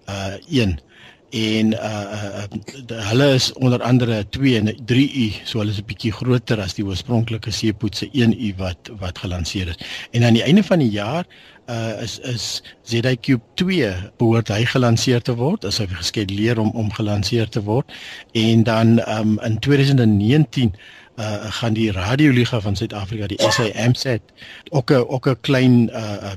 uh 0.10 0.36
1 0.50 0.80
en 1.30 1.74
uh, 1.74 2.44
uh 2.90 3.08
hulle 3.10 3.34
is 3.34 3.54
onder 3.54 3.82
andere 3.82 4.24
2 4.30 4.58
en 4.58 4.72
3U 4.92 5.26
so 5.46 5.60
hulle 5.60 5.72
is 5.72 5.80
'n 5.80 5.86
bietjie 5.86 6.12
groter 6.12 6.60
as 6.62 6.74
die 6.74 6.86
oorspronklike 6.86 7.52
seepoetse 7.52 8.10
1U 8.12 8.56
wat 8.58 8.90
wat 9.00 9.18
gelanseer 9.18 9.68
is. 9.68 9.78
En 10.12 10.24
aan 10.24 10.34
die 10.34 10.44
einde 10.44 10.64
van 10.64 10.80
die 10.80 10.90
jaar 10.90 11.26
uh 11.70 12.02
is 12.02 12.20
is 12.20 12.64
ZI 12.84 13.16
Cube 13.22 13.44
2 13.54 13.94
behoort 14.18 14.48
hy 14.48 14.66
gelanseer 14.66 15.22
te 15.22 15.36
word 15.36 15.66
as 15.66 15.78
hy 15.78 15.88
geskeduleer 15.88 16.60
om 16.60 16.72
om 16.74 16.92
gelanseer 16.92 17.50
te 17.50 17.62
word. 17.62 17.86
En 18.34 18.64
dan 18.64 19.00
um 19.10 19.40
in 19.40 19.60
2019 19.60 20.74
uh 21.20 21.52
gaan 21.60 21.74
die 21.74 21.92
radioliga 21.92 22.62
van 22.64 22.76
Suid-Afrika 22.76 23.28
die 23.28 23.42
SAMSat 23.42 24.22
ook 24.70 24.92
'n 24.92 25.06
ook 25.08 25.28
'n 25.28 25.38
klein 25.42 25.90
uh, 25.90 26.34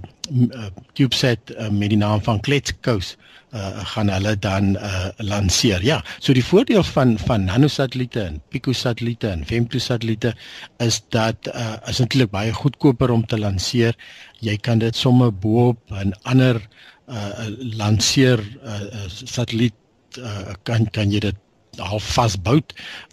uh 0.50 0.66
CubeSat 0.94 1.38
uh, 1.50 1.68
met 1.68 1.88
die 1.88 1.98
naam 1.98 2.22
van 2.22 2.40
Kletskous 2.40 3.16
uh 3.54 3.84
gaan 3.84 4.08
hulle 4.08 4.38
dan 4.38 4.76
uh 4.76 5.08
lanseer. 5.16 5.84
Ja, 5.84 6.04
so 6.18 6.32
die 6.32 6.44
voordeel 6.44 6.82
van 6.82 7.18
van 7.18 7.44
nanosatelliete 7.44 8.20
en 8.20 8.42
picosatelliete 8.48 9.28
en 9.28 9.44
femtosatelliete 9.46 10.34
is 10.76 11.02
dat 11.08 11.36
uh 11.46 11.76
is 11.86 12.00
eintlik 12.00 12.30
baie 12.30 12.52
goedkoper 12.52 13.10
om 13.10 13.26
te 13.26 13.38
lanseer. 13.38 13.96
Jy 14.40 14.56
kan 14.56 14.78
dit 14.78 14.96
sommer 14.96 15.34
bo-op 15.34 15.78
'n 15.90 16.14
ander 16.22 16.60
uh 17.08 17.46
lanseer 17.76 18.40
uh 18.64 19.06
satelliet 19.06 19.74
uh 20.18 20.56
kan 20.62 20.90
kan 20.90 21.10
jy 21.10 21.20
dit 21.20 21.36
half 21.80 22.04
vasbou. 22.14 22.60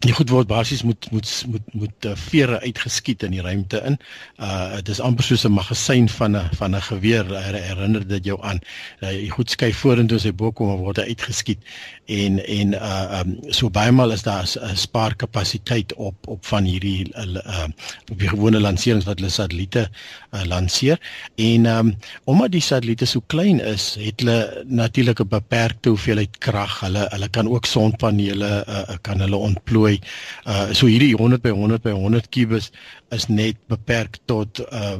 Die 0.03 0.13
goed 0.13 0.29
word 0.29 0.47
basies 0.47 0.83
moet 0.83 1.07
moet 1.11 1.29
moet 1.47 1.73
moet 1.73 2.05
uh, 2.05 2.15
vere 2.15 2.59
uitgeskiet 2.59 3.23
in 3.23 3.31
die 3.31 3.41
ruimte 3.41 3.81
in. 3.85 3.97
Uh 4.37 4.75
dit 4.75 4.89
is 4.89 4.99
amper 4.99 5.23
soos 5.23 5.45
'n 5.45 5.51
magasyn 5.51 6.09
van 6.09 6.37
'n 6.37 6.49
van 6.59 6.75
'n 6.75 6.81
geweer. 6.81 7.25
Herinner 7.53 8.07
dit 8.07 8.25
jou 8.25 8.39
aan. 8.41 8.59
Uh, 8.99 9.09
die 9.09 9.31
goed 9.31 9.49
skei 9.49 9.73
vorentoe 9.73 10.19
sy 10.19 10.33
bo 10.33 10.51
kom 10.51 10.77
word 10.77 10.99
uitgeskiet 10.99 11.59
en 12.05 12.39
en 12.45 12.73
uh 12.73 13.19
um, 13.19 13.37
so 13.49 13.69
baie 13.69 13.91
maal 13.91 14.11
is 14.11 14.23
daar 14.23 14.45
'n 14.45 14.75
spaar 14.75 15.15
kapasiteit 15.15 15.93
op 15.93 16.27
op 16.27 16.45
van 16.45 16.63
hierdie 16.63 17.11
uh 17.15 17.67
op 18.11 18.19
die 18.19 18.29
gewone 18.29 18.59
lanserings 18.59 19.05
wat 19.05 19.19
hulle 19.19 19.31
satelliete 19.31 19.89
uh, 20.31 20.43
lanseer 20.43 20.99
en 21.35 21.65
um 21.65 21.97
omdat 22.25 22.51
die 22.51 22.61
satelliete 22.61 23.05
so 23.05 23.21
klein 23.27 23.59
is, 23.59 23.95
het 23.99 24.21
hulle 24.21 24.63
natuurlik 24.65 25.19
'n 25.21 25.27
beperkte 25.27 25.89
hoeveelheid 25.89 26.37
krag. 26.45 26.79
Hulle 26.85 27.07
hulle 27.13 27.29
kan 27.29 27.49
ook 27.49 27.65
sonpanele 27.65 28.49
uh, 28.50 28.98
kan 29.06 29.24
hulle 29.24 29.39
ontplooi. 29.50 29.98
Uh 30.46 30.70
so 30.74 30.89
hierdie 30.91 31.15
100 31.15 31.41
by 31.46 31.53
100 31.56 31.84
by 31.86 31.96
100 31.96 32.29
kubus 32.34 32.72
is 33.15 33.27
net 33.29 33.58
beperk 33.72 34.22
tot 34.25 34.63
uh 34.70 34.98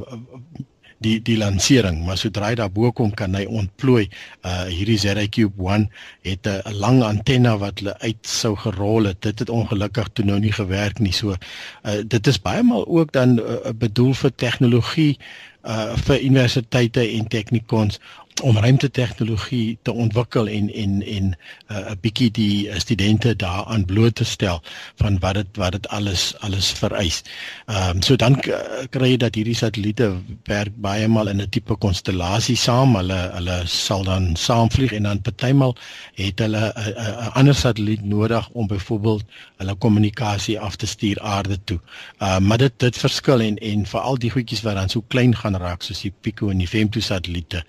die 1.00 1.16
die 1.24 1.36
lansering, 1.40 2.02
maar 2.04 2.18
sodra 2.20 2.50
hy 2.50 2.56
daarbo 2.60 2.90
kom 2.96 3.12
kan 3.16 3.34
hy 3.36 3.46
ontplooi. 3.48 4.04
Uh 4.44 4.66
hierdie 4.68 4.98
ZRCube 5.00 5.56
1 5.64 5.88
het 6.28 6.46
'n 6.46 6.74
lang 6.76 7.02
antenna 7.02 7.56
wat 7.58 7.80
hulle 7.80 7.96
uit 7.98 8.20
sou 8.26 8.54
gerol 8.56 9.08
het. 9.08 9.22
Dit 9.22 9.38
het 9.38 9.48
ongelukkig 9.48 10.08
toe 10.12 10.24
nou 10.24 10.38
nie 10.38 10.52
gewerk 10.52 10.98
nie. 10.98 11.12
So 11.12 11.32
uh 11.32 12.00
dit 12.04 12.26
is 12.26 12.40
baie 12.40 12.62
maal 12.62 12.86
ook 12.86 13.12
dan 13.12 13.38
uh, 13.38 13.72
bedoel 13.74 14.12
vir 14.14 14.34
tegnologie 14.34 15.18
uh 15.64 15.96
vir 15.96 16.20
universiteite 16.20 17.00
en 17.00 17.28
teknikons 17.28 18.00
om 18.42 18.58
ruimtetegnologie 18.58 19.78
te 19.82 19.92
ontwikkel 19.92 20.48
en 20.48 20.72
en 20.72 21.02
en 21.02 21.24
'n 21.24 21.36
uh, 21.68 21.92
bietjie 22.00 22.30
die 22.30 22.80
studente 22.80 23.36
daaraan 23.36 23.84
bloot 23.84 24.14
te 24.14 24.24
stel 24.24 24.62
van 24.96 25.18
wat 25.18 25.34
dit 25.34 25.56
wat 25.56 25.72
dit 25.72 25.88
alles 25.88 26.34
alles 26.38 26.70
vereis. 26.70 27.22
Ehm 27.66 27.96
um, 27.96 28.02
so 28.02 28.16
dan 28.16 28.40
kry 28.90 29.10
jy 29.10 29.16
dat 29.16 29.34
hierdie 29.34 29.54
satelliete 29.54 30.12
werk 30.44 30.72
baie 30.76 31.08
maal 31.08 31.28
in 31.28 31.40
'n 31.40 31.48
tipe 31.48 31.76
konstellasie 31.76 32.56
saam. 32.56 32.96
Hulle 32.96 33.30
hulle 33.34 33.62
sal 33.66 34.04
dan 34.04 34.36
saamvlieg 34.36 34.92
en 34.92 35.02
dan 35.02 35.20
partymal 35.20 35.76
het 36.14 36.38
hulle 36.38 36.72
'n 36.76 37.30
ander 37.32 37.54
satelliet 37.54 38.04
nodig 38.04 38.48
om 38.48 38.66
byvoorbeeld 38.66 39.24
hulle 39.56 39.74
kommunikasie 39.74 40.60
af 40.60 40.76
te 40.76 40.86
stuur 40.86 41.20
aarde 41.20 41.58
toe. 41.64 41.80
Ehm 42.18 42.42
uh, 42.42 42.48
maar 42.48 42.58
dit 42.58 42.72
dit 42.76 42.96
verskil 42.96 43.40
en 43.40 43.56
en 43.58 43.86
veral 43.86 44.18
die 44.18 44.30
goedjies 44.30 44.62
wat 44.62 44.74
dan 44.74 44.88
so 44.88 45.04
klein 45.08 45.36
gaan 45.36 45.56
raak 45.56 45.82
soos 45.82 46.00
die 46.00 46.12
Pico 46.20 46.48
en 46.48 46.58
die 46.58 46.68
Femto 46.68 47.00
satelliete. 47.00 47.64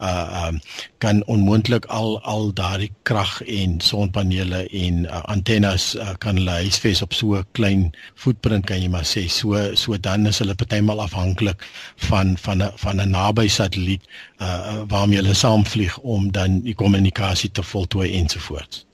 Uh 0.00 0.05
uh 0.06 0.46
um, 0.48 0.60
kan 0.98 1.22
onmoontlik 1.26 1.84
al 1.98 2.20
al 2.22 2.52
daardie 2.60 2.92
krag 3.02 3.42
en 3.42 3.80
sonpanele 3.80 4.62
en 4.68 5.04
uh, 5.04 5.22
antennes 5.34 5.94
uh, 5.94 6.14
kan 6.18 6.38
hulle 6.40 6.56
huisves 6.62 7.02
op 7.02 7.12
so 7.12 7.36
'n 7.36 7.44
klein 7.58 7.92
voetprint 8.14 8.66
kan 8.66 8.82
jy 8.82 8.88
maar 8.88 9.08
sê 9.14 9.26
so 9.28 9.74
so 9.74 9.98
dan 10.08 10.26
is 10.26 10.38
hulle 10.38 10.54
partymal 10.54 11.00
afhanklik 11.00 11.68
van 12.08 12.36
van 12.46 12.62
'n 12.62 12.72
van 12.76 13.00
'n 13.00 13.10
naby 13.10 13.48
satelliet 13.48 14.02
uh 14.40 14.82
waarmee 14.88 15.22
hulle 15.22 15.34
saamvlieg 15.34 15.98
om 15.98 16.32
dan 16.32 16.60
die 16.60 16.74
kommunikasie 16.74 17.50
te 17.50 17.62
voltooi 17.62 18.12
ensovoorts. 18.18 18.86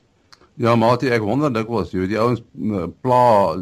Ja, 0.54 0.76
maar 0.76 0.99
dit 1.00 1.11
ek 1.11 1.25
wonder 1.25 1.52
dikwels, 1.52 1.92
jy 1.95 2.02
weet 2.02 2.11
die 2.12 2.21
ouens 2.21 2.42
pla 3.00 3.57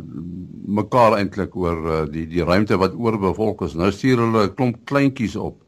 mekaar 0.80 1.14
eintlik 1.20 1.54
oor 1.56 1.78
uh, 1.86 2.00
die 2.10 2.26
die 2.26 2.42
ruimte 2.44 2.78
wat 2.82 2.96
oorbevolk 2.98 3.62
is. 3.62 3.76
Nou 3.78 3.92
stuur 3.94 4.18
hulle 4.24 4.42
'n 4.48 4.54
klomp 4.58 4.80
kleintjies 4.90 5.36
op 5.36 5.60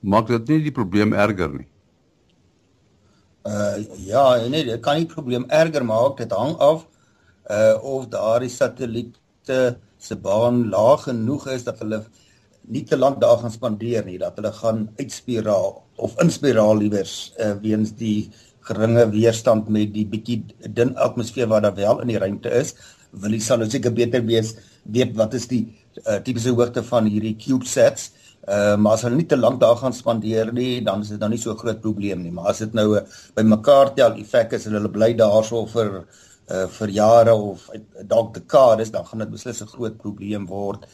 maak 0.00 0.28
dit 0.30 0.48
nie 0.48 0.62
die 0.68 0.74
probleem 0.74 1.12
erger 1.12 1.50
nie. 1.54 1.66
Uh 3.48 3.80
ja, 4.04 4.24
nee, 4.48 4.64
dit 4.66 4.80
kan 4.84 4.98
nie 4.98 5.06
die 5.06 5.14
probleem 5.14 5.46
erger 5.48 5.84
maak. 5.84 6.18
Dit 6.20 6.32
hang 6.36 6.56
af 6.62 6.86
uh 7.50 7.76
of 7.82 8.08
daardie 8.12 8.52
satelliete 8.52 9.78
se 9.98 10.16
baan 10.16 10.68
laag 10.70 11.08
genoeg 11.08 11.48
is 11.54 11.64
dat 11.64 11.80
hulle 11.82 12.04
nie 12.68 12.84
te 12.84 12.98
lank 12.98 13.20
daar 13.20 13.38
gaan 13.40 13.50
spandeer 13.50 14.04
nie, 14.04 14.18
dat 14.20 14.36
hulle 14.36 14.52
gaan 14.52 14.88
uitspiraal 14.98 15.82
of 15.96 16.18
inspiraal 16.22 16.76
liewers 16.76 17.32
uh 17.40 17.56
weens 17.62 17.94
die 17.96 18.30
geringe 18.68 19.08
weerstand 19.10 19.68
met 19.72 19.94
die 19.94 20.04
bietjie 20.06 20.42
dun 20.76 20.92
atmosfeer 21.00 21.48
wat 21.48 21.64
daar 21.64 21.74
wel 21.74 22.02
in 22.04 22.12
die 22.12 22.20
ruimte 22.20 22.52
is. 22.52 22.74
Wil 23.10 23.38
jy 23.38 23.40
sal 23.40 23.64
seker 23.64 23.94
beter 23.96 24.20
wees 24.28 24.54
weet 24.84 25.16
wat 25.16 25.34
is 25.34 25.48
die 25.48 25.62
uh, 26.04 26.18
tipiese 26.20 26.52
hoogte 26.52 26.82
van 26.84 27.08
hierdie 27.08 27.36
CubeSats? 27.40 28.10
Uh, 28.12 28.27
maar 28.48 28.94
as 28.96 29.02
hulle 29.04 29.18
nie 29.18 29.26
te 29.28 29.36
lank 29.36 29.60
daar 29.60 29.76
gaan 29.76 29.92
spandeer 29.92 30.52
nie, 30.56 30.80
dan 30.84 31.02
is 31.04 31.10
dit 31.12 31.20
nou 31.20 31.28
nie 31.30 31.40
so 31.40 31.52
'n 31.52 31.58
groot 31.58 31.80
probleem 31.80 32.22
nie. 32.22 32.30
Maar 32.32 32.48
as 32.52 32.58
dit 32.58 32.72
nou 32.74 32.96
uh, 32.96 33.02
by 33.34 33.42
mekaar 33.42 33.94
tel 33.94 34.16
effek 34.16 34.52
is 34.52 34.66
en 34.66 34.72
hulle 34.72 34.88
bly 34.88 35.12
daarso 35.14 35.66
vir 35.66 35.90
uh, 36.50 36.66
vir 36.78 36.88
jare 36.88 37.34
of 37.34 37.68
dalk 38.04 38.34
dekades, 38.34 38.90
dan 38.90 39.04
gaan 39.04 39.18
dit 39.18 39.30
beslis 39.30 39.60
'n 39.62 39.66
groot 39.74 39.98
probleem 39.98 40.46
word. 40.46 40.86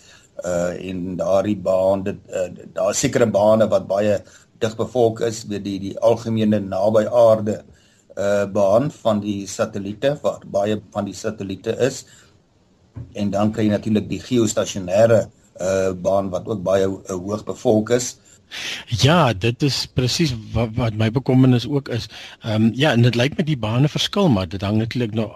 Uh 0.45 0.75
en 0.91 1.17
daardie 1.17 1.57
baan 1.57 2.03
dit 2.03 2.19
uh, 2.29 2.49
daar 2.75 2.95
sekere 2.95 3.27
bane 3.27 3.69
wat 3.69 3.87
baie 3.87 4.19
dig 4.59 4.77
bevolk 4.77 5.21
is, 5.21 5.45
weet 5.47 5.65
die 5.65 5.79
die 5.79 5.99
algemene 5.99 6.59
naby 6.61 7.07
aarde 7.07 7.63
uh 8.19 8.47
baan 8.47 8.91
van 8.91 9.21
die 9.21 9.47
satelliete 9.47 10.19
waar 10.23 10.43
baie 10.47 10.81
van 10.91 11.05
die 11.05 11.15
satelliete 11.15 11.77
is. 11.79 12.05
En 13.15 13.31
dan 13.31 13.53
kry 13.53 13.65
jy 13.65 13.71
natuurlik 13.71 14.09
die 14.09 14.21
geostasionêre 14.21 15.23
uh 15.23 15.44
uh 15.61 15.93
baan 15.95 16.31
wat 16.31 16.47
ook 16.49 16.63
baie 16.63 16.87
uh, 16.87 17.17
hoog 17.17 17.45
bevolk 17.45 17.91
is. 17.91 18.17
Ja, 18.87 19.33
dit 19.33 19.63
is 19.63 19.87
presies 19.87 20.35
wat, 20.53 20.69
wat 20.75 20.95
my 20.95 21.11
bekommernis 21.11 21.69
ook 21.69 21.89
is. 21.89 22.09
Ehm 22.43 22.63
um, 22.63 22.71
ja, 22.75 22.93
en 22.93 23.03
dit 23.03 23.15
lyk 23.15 23.37
met 23.37 23.47
die 23.47 23.59
bane 23.59 23.89
verskil, 23.89 24.29
maar 24.29 24.49
dit 24.49 24.63
hang 24.63 24.79
natuurlik 24.79 25.15
nou 25.15 25.31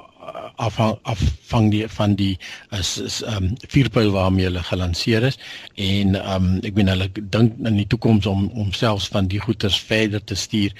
afhang 0.59 0.99
afvang 1.03 1.71
die 1.71 1.87
van 1.89 2.15
die 2.19 2.35
is 2.79 2.97
is 2.99 3.21
ehm 3.23 3.45
um, 3.45 3.57
vuurpyl 3.75 4.11
waarmee 4.15 4.49
hulle 4.49 4.63
gelanseer 4.71 5.27
is 5.31 5.39
en 5.75 6.15
ehm 6.21 6.49
um, 6.49 6.49
ek 6.67 6.75
bedoel 6.75 6.93
hulle 6.95 7.09
dink 7.37 7.59
in 7.71 7.79
die 7.81 7.87
toekoms 7.95 8.27
om 8.27 8.49
om 8.65 8.73
selfs 8.73 9.09
van 9.15 9.31
die 9.35 9.41
goeters 9.45 9.79
verder 9.91 10.25
te 10.25 10.35
stuur 10.35 10.75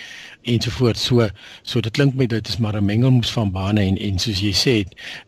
ensovoorts 0.55 1.05
so 1.05 1.29
so 1.63 1.81
dit 1.85 1.93
klink 1.93 2.15
my 2.19 2.27
dit 2.27 2.49
is 2.49 2.59
maar 2.59 2.77
'n 2.77 2.85
mengelmoes 2.85 3.31
van 3.37 3.53
bane 3.53 3.81
en 3.81 3.99
en 3.99 4.19
soos 4.19 4.41
jy 4.41 4.53
sê 4.53 4.75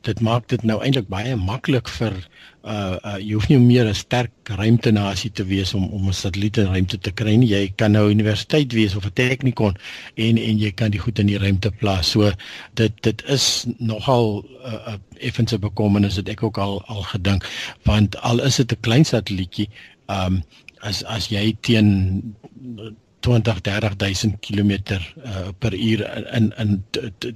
dit 0.09 0.21
maak 0.21 0.49
dit 0.49 0.63
nou 0.63 0.79
eintlik 0.83 1.09
baie 1.09 1.37
maklik 1.37 1.89
vir 1.89 2.15
uh, 2.65 2.97
uh 3.05 3.17
jy 3.19 3.35
hoef 3.35 3.49
nie 3.49 3.59
meer 3.59 3.87
'n 3.89 3.95
sterk 3.95 4.33
ruimtenasie 4.45 5.31
te 5.33 5.45
wees 5.45 5.75
om 5.75 5.85
om 5.89 6.09
'n 6.09 6.13
satelliet 6.13 6.57
in 6.57 6.67
ruimte 6.67 6.99
te 6.99 7.11
kry 7.11 7.35
nie. 7.37 7.49
Jy 7.49 7.73
kan 7.77 7.93
nou 7.93 8.11
universiteit 8.11 8.73
wees 8.73 8.97
of 8.97 9.05
'n 9.07 9.13
teknikon 9.15 9.77
en 10.15 10.39
en 10.39 10.59
jy 10.59 10.73
kan 10.73 10.91
die 10.91 11.01
goed 11.01 11.19
in 11.19 11.27
die 11.27 11.39
ruimte 11.39 11.71
plaas. 11.71 12.11
So 12.11 12.33
dit 12.75 12.93
dit 13.03 13.23
is 13.29 13.67
nogal 13.79 14.45
'n 14.45 14.67
uh, 14.67 14.95
uh, 14.95 14.99
effense 15.19 15.59
bekommernis 15.59 16.17
het 16.17 16.29
ek 16.29 16.43
ook 16.43 16.59
al 16.59 16.83
al 16.87 17.03
gedink 17.03 17.45
want 17.85 18.17
al 18.21 18.41
is 18.41 18.57
dit 18.57 18.73
'n 18.73 18.81
klein 18.81 19.05
satellietjie, 19.05 19.69
um 20.09 20.43
as 20.81 21.05
as 21.05 21.29
jy 21.29 21.57
teen 21.61 22.35
20 23.21 23.61
30000 23.61 24.39
km 24.41 24.73
uh, 24.97 25.51
per 25.59 25.75
uur 25.75 26.05
in 26.37 26.53
in 26.59 26.85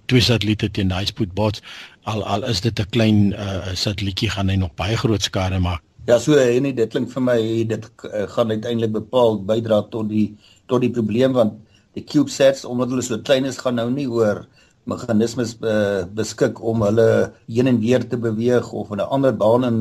twee 0.07 0.21
satelliete 0.21 0.71
teen 0.71 0.89
daai 0.89 1.07
spoedbots 1.07 1.63
al 2.03 2.25
al 2.25 2.45
is 2.53 2.61
dit 2.61 2.81
'n 2.81 2.91
klein 2.91 3.19
uh, 3.33 3.75
satellietjie 3.75 4.31
gaan 4.31 4.49
hy 4.49 4.57
nog 4.57 4.75
baie 4.75 4.97
groot 4.97 5.23
skade 5.23 5.59
maak. 5.59 5.83
Ja, 6.07 6.19
so 6.19 6.37
en 6.37 6.63
dit 6.63 6.91
klink 6.93 7.13
vir 7.13 7.23
my 7.23 7.39
dit 7.69 7.85
uh, 8.05 8.27
gaan 8.29 8.51
uiteindelik 8.51 8.93
bepaal 8.93 9.41
bydra 9.45 9.83
tot 9.91 10.09
die 10.09 10.37
tot 10.67 10.81
die 10.81 10.91
probleem 10.91 11.33
want 11.33 11.53
die 11.95 12.05
CubeSats 12.05 12.65
omdat 12.65 12.91
hulle 12.93 13.03
so 13.03 13.19
klein 13.19 13.45
is 13.45 13.59
gaan 13.59 13.79
nou 13.81 13.91
nie 13.91 14.09
oor 14.09 14.47
meganismes 14.85 15.57
uh, 15.63 16.05
beskik 16.13 16.61
om 16.61 16.83
hulle 16.85 17.33
heen 17.49 17.71
en 17.71 17.81
weer 17.81 18.05
te 18.09 18.17
beweeg 18.21 18.73
of 18.73 18.91
in 18.93 19.01
'n 19.01 19.09
ander 19.17 19.33
baan 19.33 19.65
in 19.65 19.79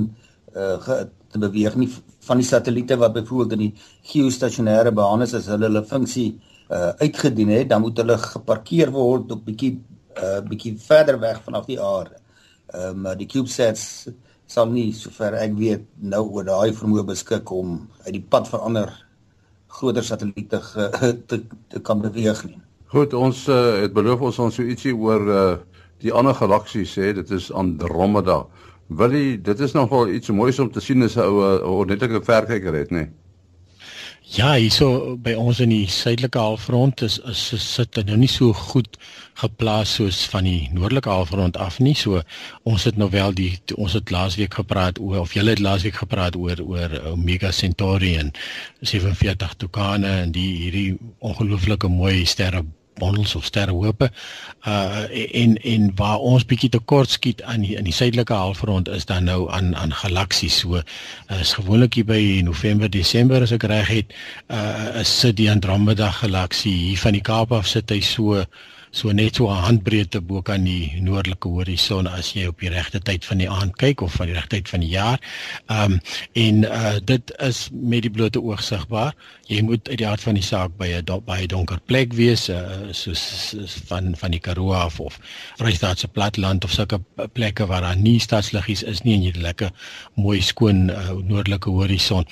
uh, 0.55 1.03
te 1.33 1.41
beweeg 1.41 1.75
nie 1.79 1.89
van 2.27 2.39
die 2.39 2.47
satelliete 2.47 2.97
wat 3.01 3.15
byvoorbeeld 3.17 3.55
in 3.57 3.63
die 3.65 3.73
geostasionêre 4.11 4.93
bane 4.95 5.27
is 5.27 5.35
as 5.39 5.49
hulle 5.51 5.67
hulle 5.69 5.83
funksie 5.89 6.29
uh, 6.69 6.93
uitgedien 7.01 7.51
het, 7.53 7.69
dan 7.69 7.81
moet 7.83 7.97
hulle 8.01 8.17
geparkeer 8.21 8.93
word 8.93 9.33
op 9.35 9.45
bietjie 9.47 9.75
uh 10.13 10.41
bietjie 10.45 10.75
verder 10.77 11.17
weg 11.19 11.39
vanaf 11.45 11.65
die 11.65 11.79
aarde. 11.81 12.19
Ehm 12.73 13.01
maar 13.01 13.17
die 13.17 13.27
CubeSats 13.29 14.07
sal 14.45 14.69
nie 14.69 14.91
sover 14.93 15.33
ek 15.41 15.55
weet 15.57 15.87
nou 15.97 16.21
oor 16.29 16.45
daai 16.45 16.73
vermoë 16.77 17.05
beskik 17.09 17.51
om 17.51 17.79
uit 18.05 18.13
die 18.13 18.25
pad 18.35 18.49
van 18.51 18.67
ander 18.69 18.91
groter 19.73 20.05
satelliete 20.05 20.61
te, 21.29 21.41
te 21.69 21.81
kan 21.81 22.01
beweeg 22.01 22.43
nie. 22.45 22.59
Goed, 22.93 23.13
ons 23.17 23.47
uh, 23.49 23.81
het 23.81 23.93
beloof 23.93 24.21
ons 24.29 24.39
ons 24.45 24.59
so 24.59 24.65
ietsie 24.65 24.93
oor 24.93 25.29
uh 25.37 25.45
die 26.03 26.11
ander 26.11 26.35
galaksie 26.35 26.83
sê 26.83 27.13
dit 27.15 27.29
is 27.31 27.45
Andromeda. 27.55 28.41
Willie, 28.95 29.41
dit 29.41 29.59
is 29.59 29.71
nogal 29.71 30.09
iets 30.09 30.29
moois 30.29 30.59
om 30.59 30.71
te 30.71 30.81
sien 30.81 31.03
as 31.03 31.15
'n 31.15 31.25
ou 31.25 31.77
ordentlike 31.81 32.23
verkyker 32.23 32.73
het, 32.73 32.89
nê? 32.89 33.05
Nee? 33.05 33.09
Ja, 34.33 34.53
hierso 34.55 35.17
by 35.21 35.33
ons 35.37 35.59
in 35.61 35.69
die 35.69 35.87
suidelike 35.91 36.39
halfrond 36.39 37.01
is 37.05 37.19
is 37.29 37.41
sit 37.61 37.99
nou 38.07 38.15
nie 38.17 38.29
so 38.31 38.53
goed 38.55 38.95
geplaas 39.41 39.91
soos 39.99 40.23
van 40.31 40.47
die 40.47 40.69
noordelike 40.73 41.11
halfrond 41.11 41.57
af 41.57 41.79
nie. 41.83 41.93
So 41.93 42.21
ons 42.63 42.87
het 42.87 42.97
nou 42.97 43.09
wel 43.13 43.35
die 43.37 43.51
ons 43.75 43.93
het 43.93 44.09
laasweek 44.09 44.55
gepraat 44.61 44.97
oor 44.99 45.19
of 45.19 45.35
julle 45.37 45.53
het 45.53 45.61
laasweek 45.61 45.99
gepraat 46.01 46.39
oor 46.39 46.63
oor 46.65 46.95
Omega 47.11 47.51
Centauri 47.51 48.15
en 48.17 48.31
47 48.81 49.53
Tucana 49.65 50.21
en 50.23 50.31
die 50.31 50.49
hierdie 50.63 50.97
ongelooflike 51.19 51.91
mooi 51.91 52.23
sterre 52.25 52.63
bondels 52.99 53.35
of 53.35 53.45
sterrehope 53.45 54.09
uh 54.67 55.03
en 55.41 55.57
en 55.61 55.91
waar 55.95 56.17
ons 56.17 56.45
bietjie 56.45 56.69
tekort 56.69 57.09
skiet 57.09 57.41
aan 57.43 57.65
die, 57.65 57.75
in 57.75 57.87
die 57.87 57.95
suidelike 57.95 58.33
halfrond 58.33 58.89
is 58.89 59.05
dan 59.05 59.23
nou 59.23 59.51
aan 59.51 59.75
aan 59.75 59.93
galaksies. 59.93 60.59
So 60.63 60.79
uh, 60.79 61.39
is 61.39 61.53
gewoonlik 61.53 61.93
hier 61.93 62.05
by 62.05 62.41
November 62.43 62.89
Desember 62.89 63.41
as 63.41 63.51
ek 63.55 63.67
reg 63.71 63.87
het 63.87 64.13
uh 64.47 65.01
is 65.01 65.19
sit 65.19 65.37
die 65.37 65.49
Andromeda 65.51 66.11
galaksie 66.11 66.73
hier 66.73 67.01
van 67.01 67.17
die 67.17 67.25
Kaap 67.25 67.51
af 67.51 67.67
sit 67.67 67.89
hy 67.91 68.01
so 68.01 68.45
so 68.93 69.11
net 69.11 69.35
so 69.35 69.49
'n 69.49 69.63
handbreedte 69.65 70.21
bo 70.21 70.41
kan 70.41 70.63
die 70.63 71.01
noordelike 71.01 71.49
horison 71.49 72.07
as 72.07 72.33
jy 72.33 72.45
op 72.47 72.59
die 72.61 72.69
regte 72.69 72.99
tyd 72.99 73.25
van 73.25 73.39
die 73.41 73.49
aand 73.49 73.75
kyk 73.81 74.01
of 74.05 74.13
van 74.13 74.29
die 74.29 74.35
regte 74.35 74.55
tyd 74.55 74.69
van 74.69 74.79
die 74.85 74.89
jaar. 74.89 75.19
Ehm 75.67 75.93
um, 75.93 75.99
en 76.33 76.63
uh 76.63 76.99
dit 77.03 77.33
is 77.41 77.69
met 77.71 78.05
die 78.05 78.11
blote 78.11 78.41
oog 78.41 78.61
sigbaar. 78.63 79.15
Jy 79.49 79.61
moet 79.61 79.89
uit 79.89 79.97
die 79.97 80.07
hart 80.07 80.21
van 80.21 80.37
die 80.37 80.43
saak 80.45 80.77
by 80.77 80.93
'n 81.01 81.21
baie 81.25 81.47
donker 81.47 81.79
plek 81.85 82.13
wees, 82.13 82.49
uh, 82.49 82.61
soos 82.91 83.55
van 83.89 84.15
van 84.15 84.31
die 84.31 84.39
Karoo 84.39 84.73
af 84.73 84.99
of 84.99 85.19
Vrystaatse 85.57 86.07
platland 86.07 86.63
of 86.63 86.71
sulke 86.71 87.01
plekke 87.33 87.65
waar 87.65 87.81
daar 87.81 87.97
nie 87.97 88.19
stadsliggies 88.19 88.83
is 88.83 89.01
nie 89.01 89.15
en 89.15 89.23
jy 89.23 89.33
'n 89.33 89.41
lekker 89.41 89.71
mooi 90.15 90.41
skoon 90.41 90.89
uh, 90.89 91.11
noordelike 91.11 91.69
horison 91.69 92.25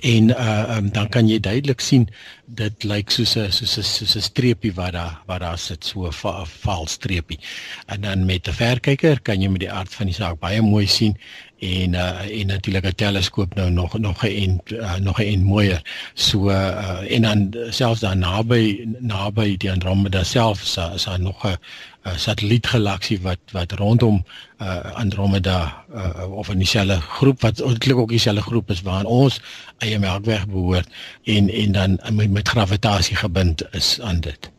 en 0.00 0.30
uh 0.30 0.76
um, 0.76 0.90
dan 0.92 1.08
kan 1.08 1.28
jy 1.28 1.40
duidelik 1.40 1.80
sien 1.80 2.08
dit 2.46 2.84
lyk 2.84 3.10
soos 3.10 3.36
'n 3.36 3.52
soos 3.52 3.76
'n 3.78 3.82
soos 3.82 4.16
'n 4.16 4.20
streepie 4.20 4.72
wat 4.74 4.92
daar 4.92 5.22
wat 5.26 5.40
daar 5.40 5.58
sit 5.58 5.84
so 5.84 6.06
'n 6.06 6.12
va, 6.12 6.44
val 6.44 6.86
streepie. 6.86 7.38
En 7.86 8.00
dan 8.00 8.24
met 8.24 8.48
'n 8.48 8.52
verkyker 8.52 9.20
kan 9.20 9.40
jy 9.40 9.48
met 9.48 9.60
die 9.60 9.72
aard 9.72 9.94
van 9.94 10.06
die 10.06 10.14
saak 10.14 10.38
baie 10.40 10.62
mooi 10.62 10.86
sien 10.86 11.16
en 11.62 11.92
uh, 11.94 12.40
en 12.40 12.46
natuurlik 12.46 12.86
'n 12.86 12.94
teleskoop 12.94 13.54
nou 13.54 13.70
nog 13.70 13.98
nog 13.98 14.22
'n 14.24 14.26
en 14.26 14.60
uh, 14.66 14.96
nog 14.96 15.18
'n 15.18 15.22
en 15.22 15.42
mooier. 15.42 15.82
So 16.14 16.50
uh, 16.50 17.12
en 17.14 17.22
dan 17.22 17.54
selfs 17.70 18.00
daar 18.00 18.16
naby 18.16 18.88
naby 18.98 19.56
die 19.56 19.70
Andromeda 19.70 20.24
self 20.24 20.62
is 20.62 20.74
daar, 20.74 20.94
is 20.94 21.04
daar 21.04 21.20
nog 21.20 21.46
'n 21.46 21.56
satellietgalaksie 22.02 23.20
wat 23.22 23.38
wat 23.52 23.72
rondom 23.72 24.22
uh, 24.60 24.94
Andromeda 24.98 25.84
uh, 25.94 26.32
of 26.32 26.48
in 26.48 26.58
dieselfde 26.58 27.00
groep 27.00 27.40
wat 27.40 27.60
eintlik 27.60 27.96
ook 27.96 28.08
dieselfde 28.08 28.42
groep 28.42 28.70
is 28.70 28.82
waaraan 28.82 29.06
ons 29.06 29.40
eie 29.78 29.98
Melkweg 29.98 30.46
behoort 30.46 30.88
en 31.24 31.50
en 31.50 31.72
dan 31.72 31.98
met, 32.12 32.30
met 32.30 32.48
gravitasie 32.48 33.16
gebind 33.16 33.62
is 33.70 34.00
aan 34.00 34.20
dit. 34.20 34.50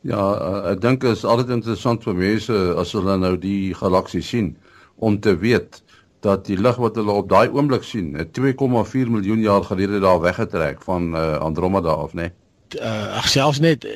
Ja, 0.00 0.20
uh, 0.20 0.70
ek 0.72 0.80
dink 0.80 1.00
dit 1.00 1.16
is 1.16 1.24
altyd 1.24 1.54
interessant 1.60 2.04
vir 2.04 2.16
mense 2.16 2.58
as 2.80 2.92
hulle 2.96 3.16
nou 3.20 3.36
die 3.40 3.74
galaksie 3.76 4.22
sien 4.22 4.56
om 4.96 5.20
te 5.20 5.36
weet 5.36 5.82
dat 6.20 6.44
die 6.44 6.58
lig 6.60 6.76
wat 6.76 6.96
hulle 7.00 7.12
op 7.16 7.28
daai 7.28 7.48
oomblik 7.48 7.84
sien, 7.84 8.12
2,4 8.36 9.08
miljoen 9.08 9.40
jaar 9.40 9.64
gelede 9.64 10.00
daar 10.04 10.20
weggetrek 10.20 10.82
van 10.84 11.14
uh, 11.16 11.38
Andromeda 11.40 11.96
af, 11.96 12.12
né? 12.12 12.28
Nee? 12.28 12.39
Uh, 12.78 13.18
ag 13.18 13.28
selfs 13.28 13.58
net 13.60 13.86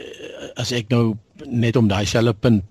as 0.56 0.72
ek 0.72 0.90
nou 0.90 1.16
net 1.46 1.76
om 1.76 1.88
daai 1.88 2.06
selfe 2.06 2.34
punt 2.40 2.64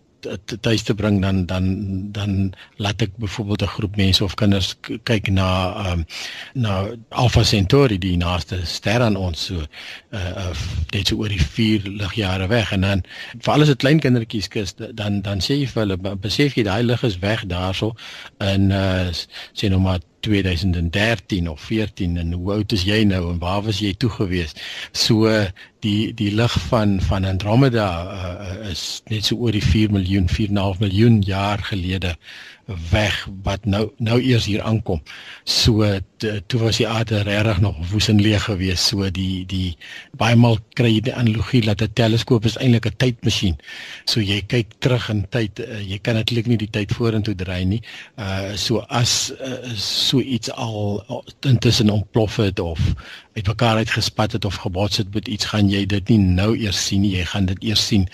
tuis 0.61 0.83
te 0.83 0.93
bring 0.93 1.21
dan 1.21 1.45
dan 1.45 1.65
dan 2.11 2.53
laat 2.75 3.01
ek 3.01 3.11
byvoorbeeld 3.17 3.61
'n 3.61 3.67
groep 3.75 3.95
mense 3.95 4.23
of 4.23 4.35
kinders 4.35 4.75
kyk 5.03 5.27
na 5.27 5.73
ehm 5.73 5.91
um, 5.91 6.05
na 6.53 6.87
Alpha 7.09 7.43
Centauri 7.43 7.97
die 7.97 8.17
naaste 8.17 8.65
ster 8.65 9.01
aan 9.01 9.15
ons 9.15 9.45
so 9.45 9.55
uh, 9.55 10.19
uh 10.19 10.55
dit 10.89 11.07
so 11.07 11.15
oor 11.15 11.29
die 11.29 11.45
4 11.45 11.81
ligjare 11.83 12.47
weg. 12.47 12.71
En 12.71 12.81
dan 12.81 13.03
vir 13.39 13.53
alles 13.53 13.69
'n 13.69 13.75
klein 13.75 13.99
kindertjies 13.99 14.47
kus 14.47 14.75
dan 14.75 15.21
dan 15.21 15.39
sê 15.39 15.53
jy 15.59 15.67
vir 15.67 15.81
hulle 15.81 16.15
besef 16.15 16.55
jy 16.55 16.63
daai 16.63 16.83
lig 16.83 17.03
is 17.03 17.19
weg 17.19 17.45
daarso. 17.45 17.95
In 18.39 18.71
uh 18.71 19.11
sê 19.53 19.69
nou 19.69 19.79
maar 19.79 19.99
2013 20.23 21.49
of 21.51 21.61
14 21.67 22.17
en 22.21 22.33
hoe 22.33 22.51
oud 22.57 22.75
is 22.75 22.85
jy 22.87 23.03
nou 23.07 23.21
en 23.31 23.41
waar 23.43 23.61
was 23.67 23.81
jy 23.83 23.93
toe 23.99 24.09
gewees? 24.13 24.55
So 24.91 25.29
die 25.83 26.13
die 26.15 26.31
lig 26.31 26.55
van 26.69 26.99
van 27.03 27.27
Andromeda 27.27 27.87
uh, 28.07 28.71
is 28.71 29.01
net 29.11 29.27
so 29.27 29.37
oor 29.43 29.55
die 29.55 29.63
4 29.63 29.91
miljoen 29.91 30.29
4.5 30.31 30.79
miljoen 30.85 31.21
jaar 31.27 31.63
gelede 31.71 32.15
weg 32.65 33.27
wat 33.43 33.65
nou 33.65 33.91
nou 33.97 34.21
eers 34.21 34.45
hier 34.45 34.61
aankom. 34.61 35.01
So 35.43 35.83
toe 36.47 36.59
was 36.61 36.77
die 36.79 36.87
aarde 36.87 37.19
regtig 37.27 37.59
nog 37.59 37.75
woes 37.91 38.07
en 38.07 38.21
leeg 38.21 38.43
geweest. 38.43 38.87
So 38.87 39.09
die 39.11 39.45
die 39.45 39.75
baie 40.17 40.35
maal 40.39 40.59
kry 40.77 40.93
jy 40.93 41.01
die 41.09 41.15
analogie 41.15 41.61
dat 41.65 41.81
'n 41.81 41.93
teleskoop 41.93 42.45
is 42.45 42.57
eintlik 42.57 42.85
'n 42.87 42.95
tydmasjien. 42.97 43.57
So 44.05 44.21
jy 44.21 44.41
kyk 44.47 44.67
terug 44.79 45.09
in 45.09 45.25
tyd. 45.29 45.59
Uh, 45.59 45.81
jy 45.81 45.99
kan 45.99 46.15
natuurlik 46.15 46.47
nie 46.47 46.57
die 46.57 46.69
tyd 46.71 46.91
vorentoe 46.91 47.35
draai 47.35 47.65
nie. 47.65 47.81
Uh 48.17 48.55
so 48.55 48.79
as 48.89 49.33
uh, 49.41 49.75
so 49.75 50.19
iets 50.19 50.51
al 50.51 51.03
intussen 51.41 51.89
ontplof 51.89 52.35
het 52.35 52.59
of 52.59 52.79
uit 53.35 53.47
mekaar 53.47 53.75
uitgespat 53.75 54.31
het 54.31 54.45
of 54.45 54.55
gebots 54.55 54.97
het 54.97 55.13
met 55.13 55.27
iets 55.27 55.45
gaan 55.45 55.69
jy 55.69 55.85
dit 55.85 56.09
nie 56.09 56.17
nou 56.19 56.57
eers 56.57 56.85
sien 56.87 57.01
nie. 57.01 57.17
Jy 57.17 57.25
gaan 57.25 57.45
dit 57.45 57.63
eers 57.63 57.87
sien 57.87 58.07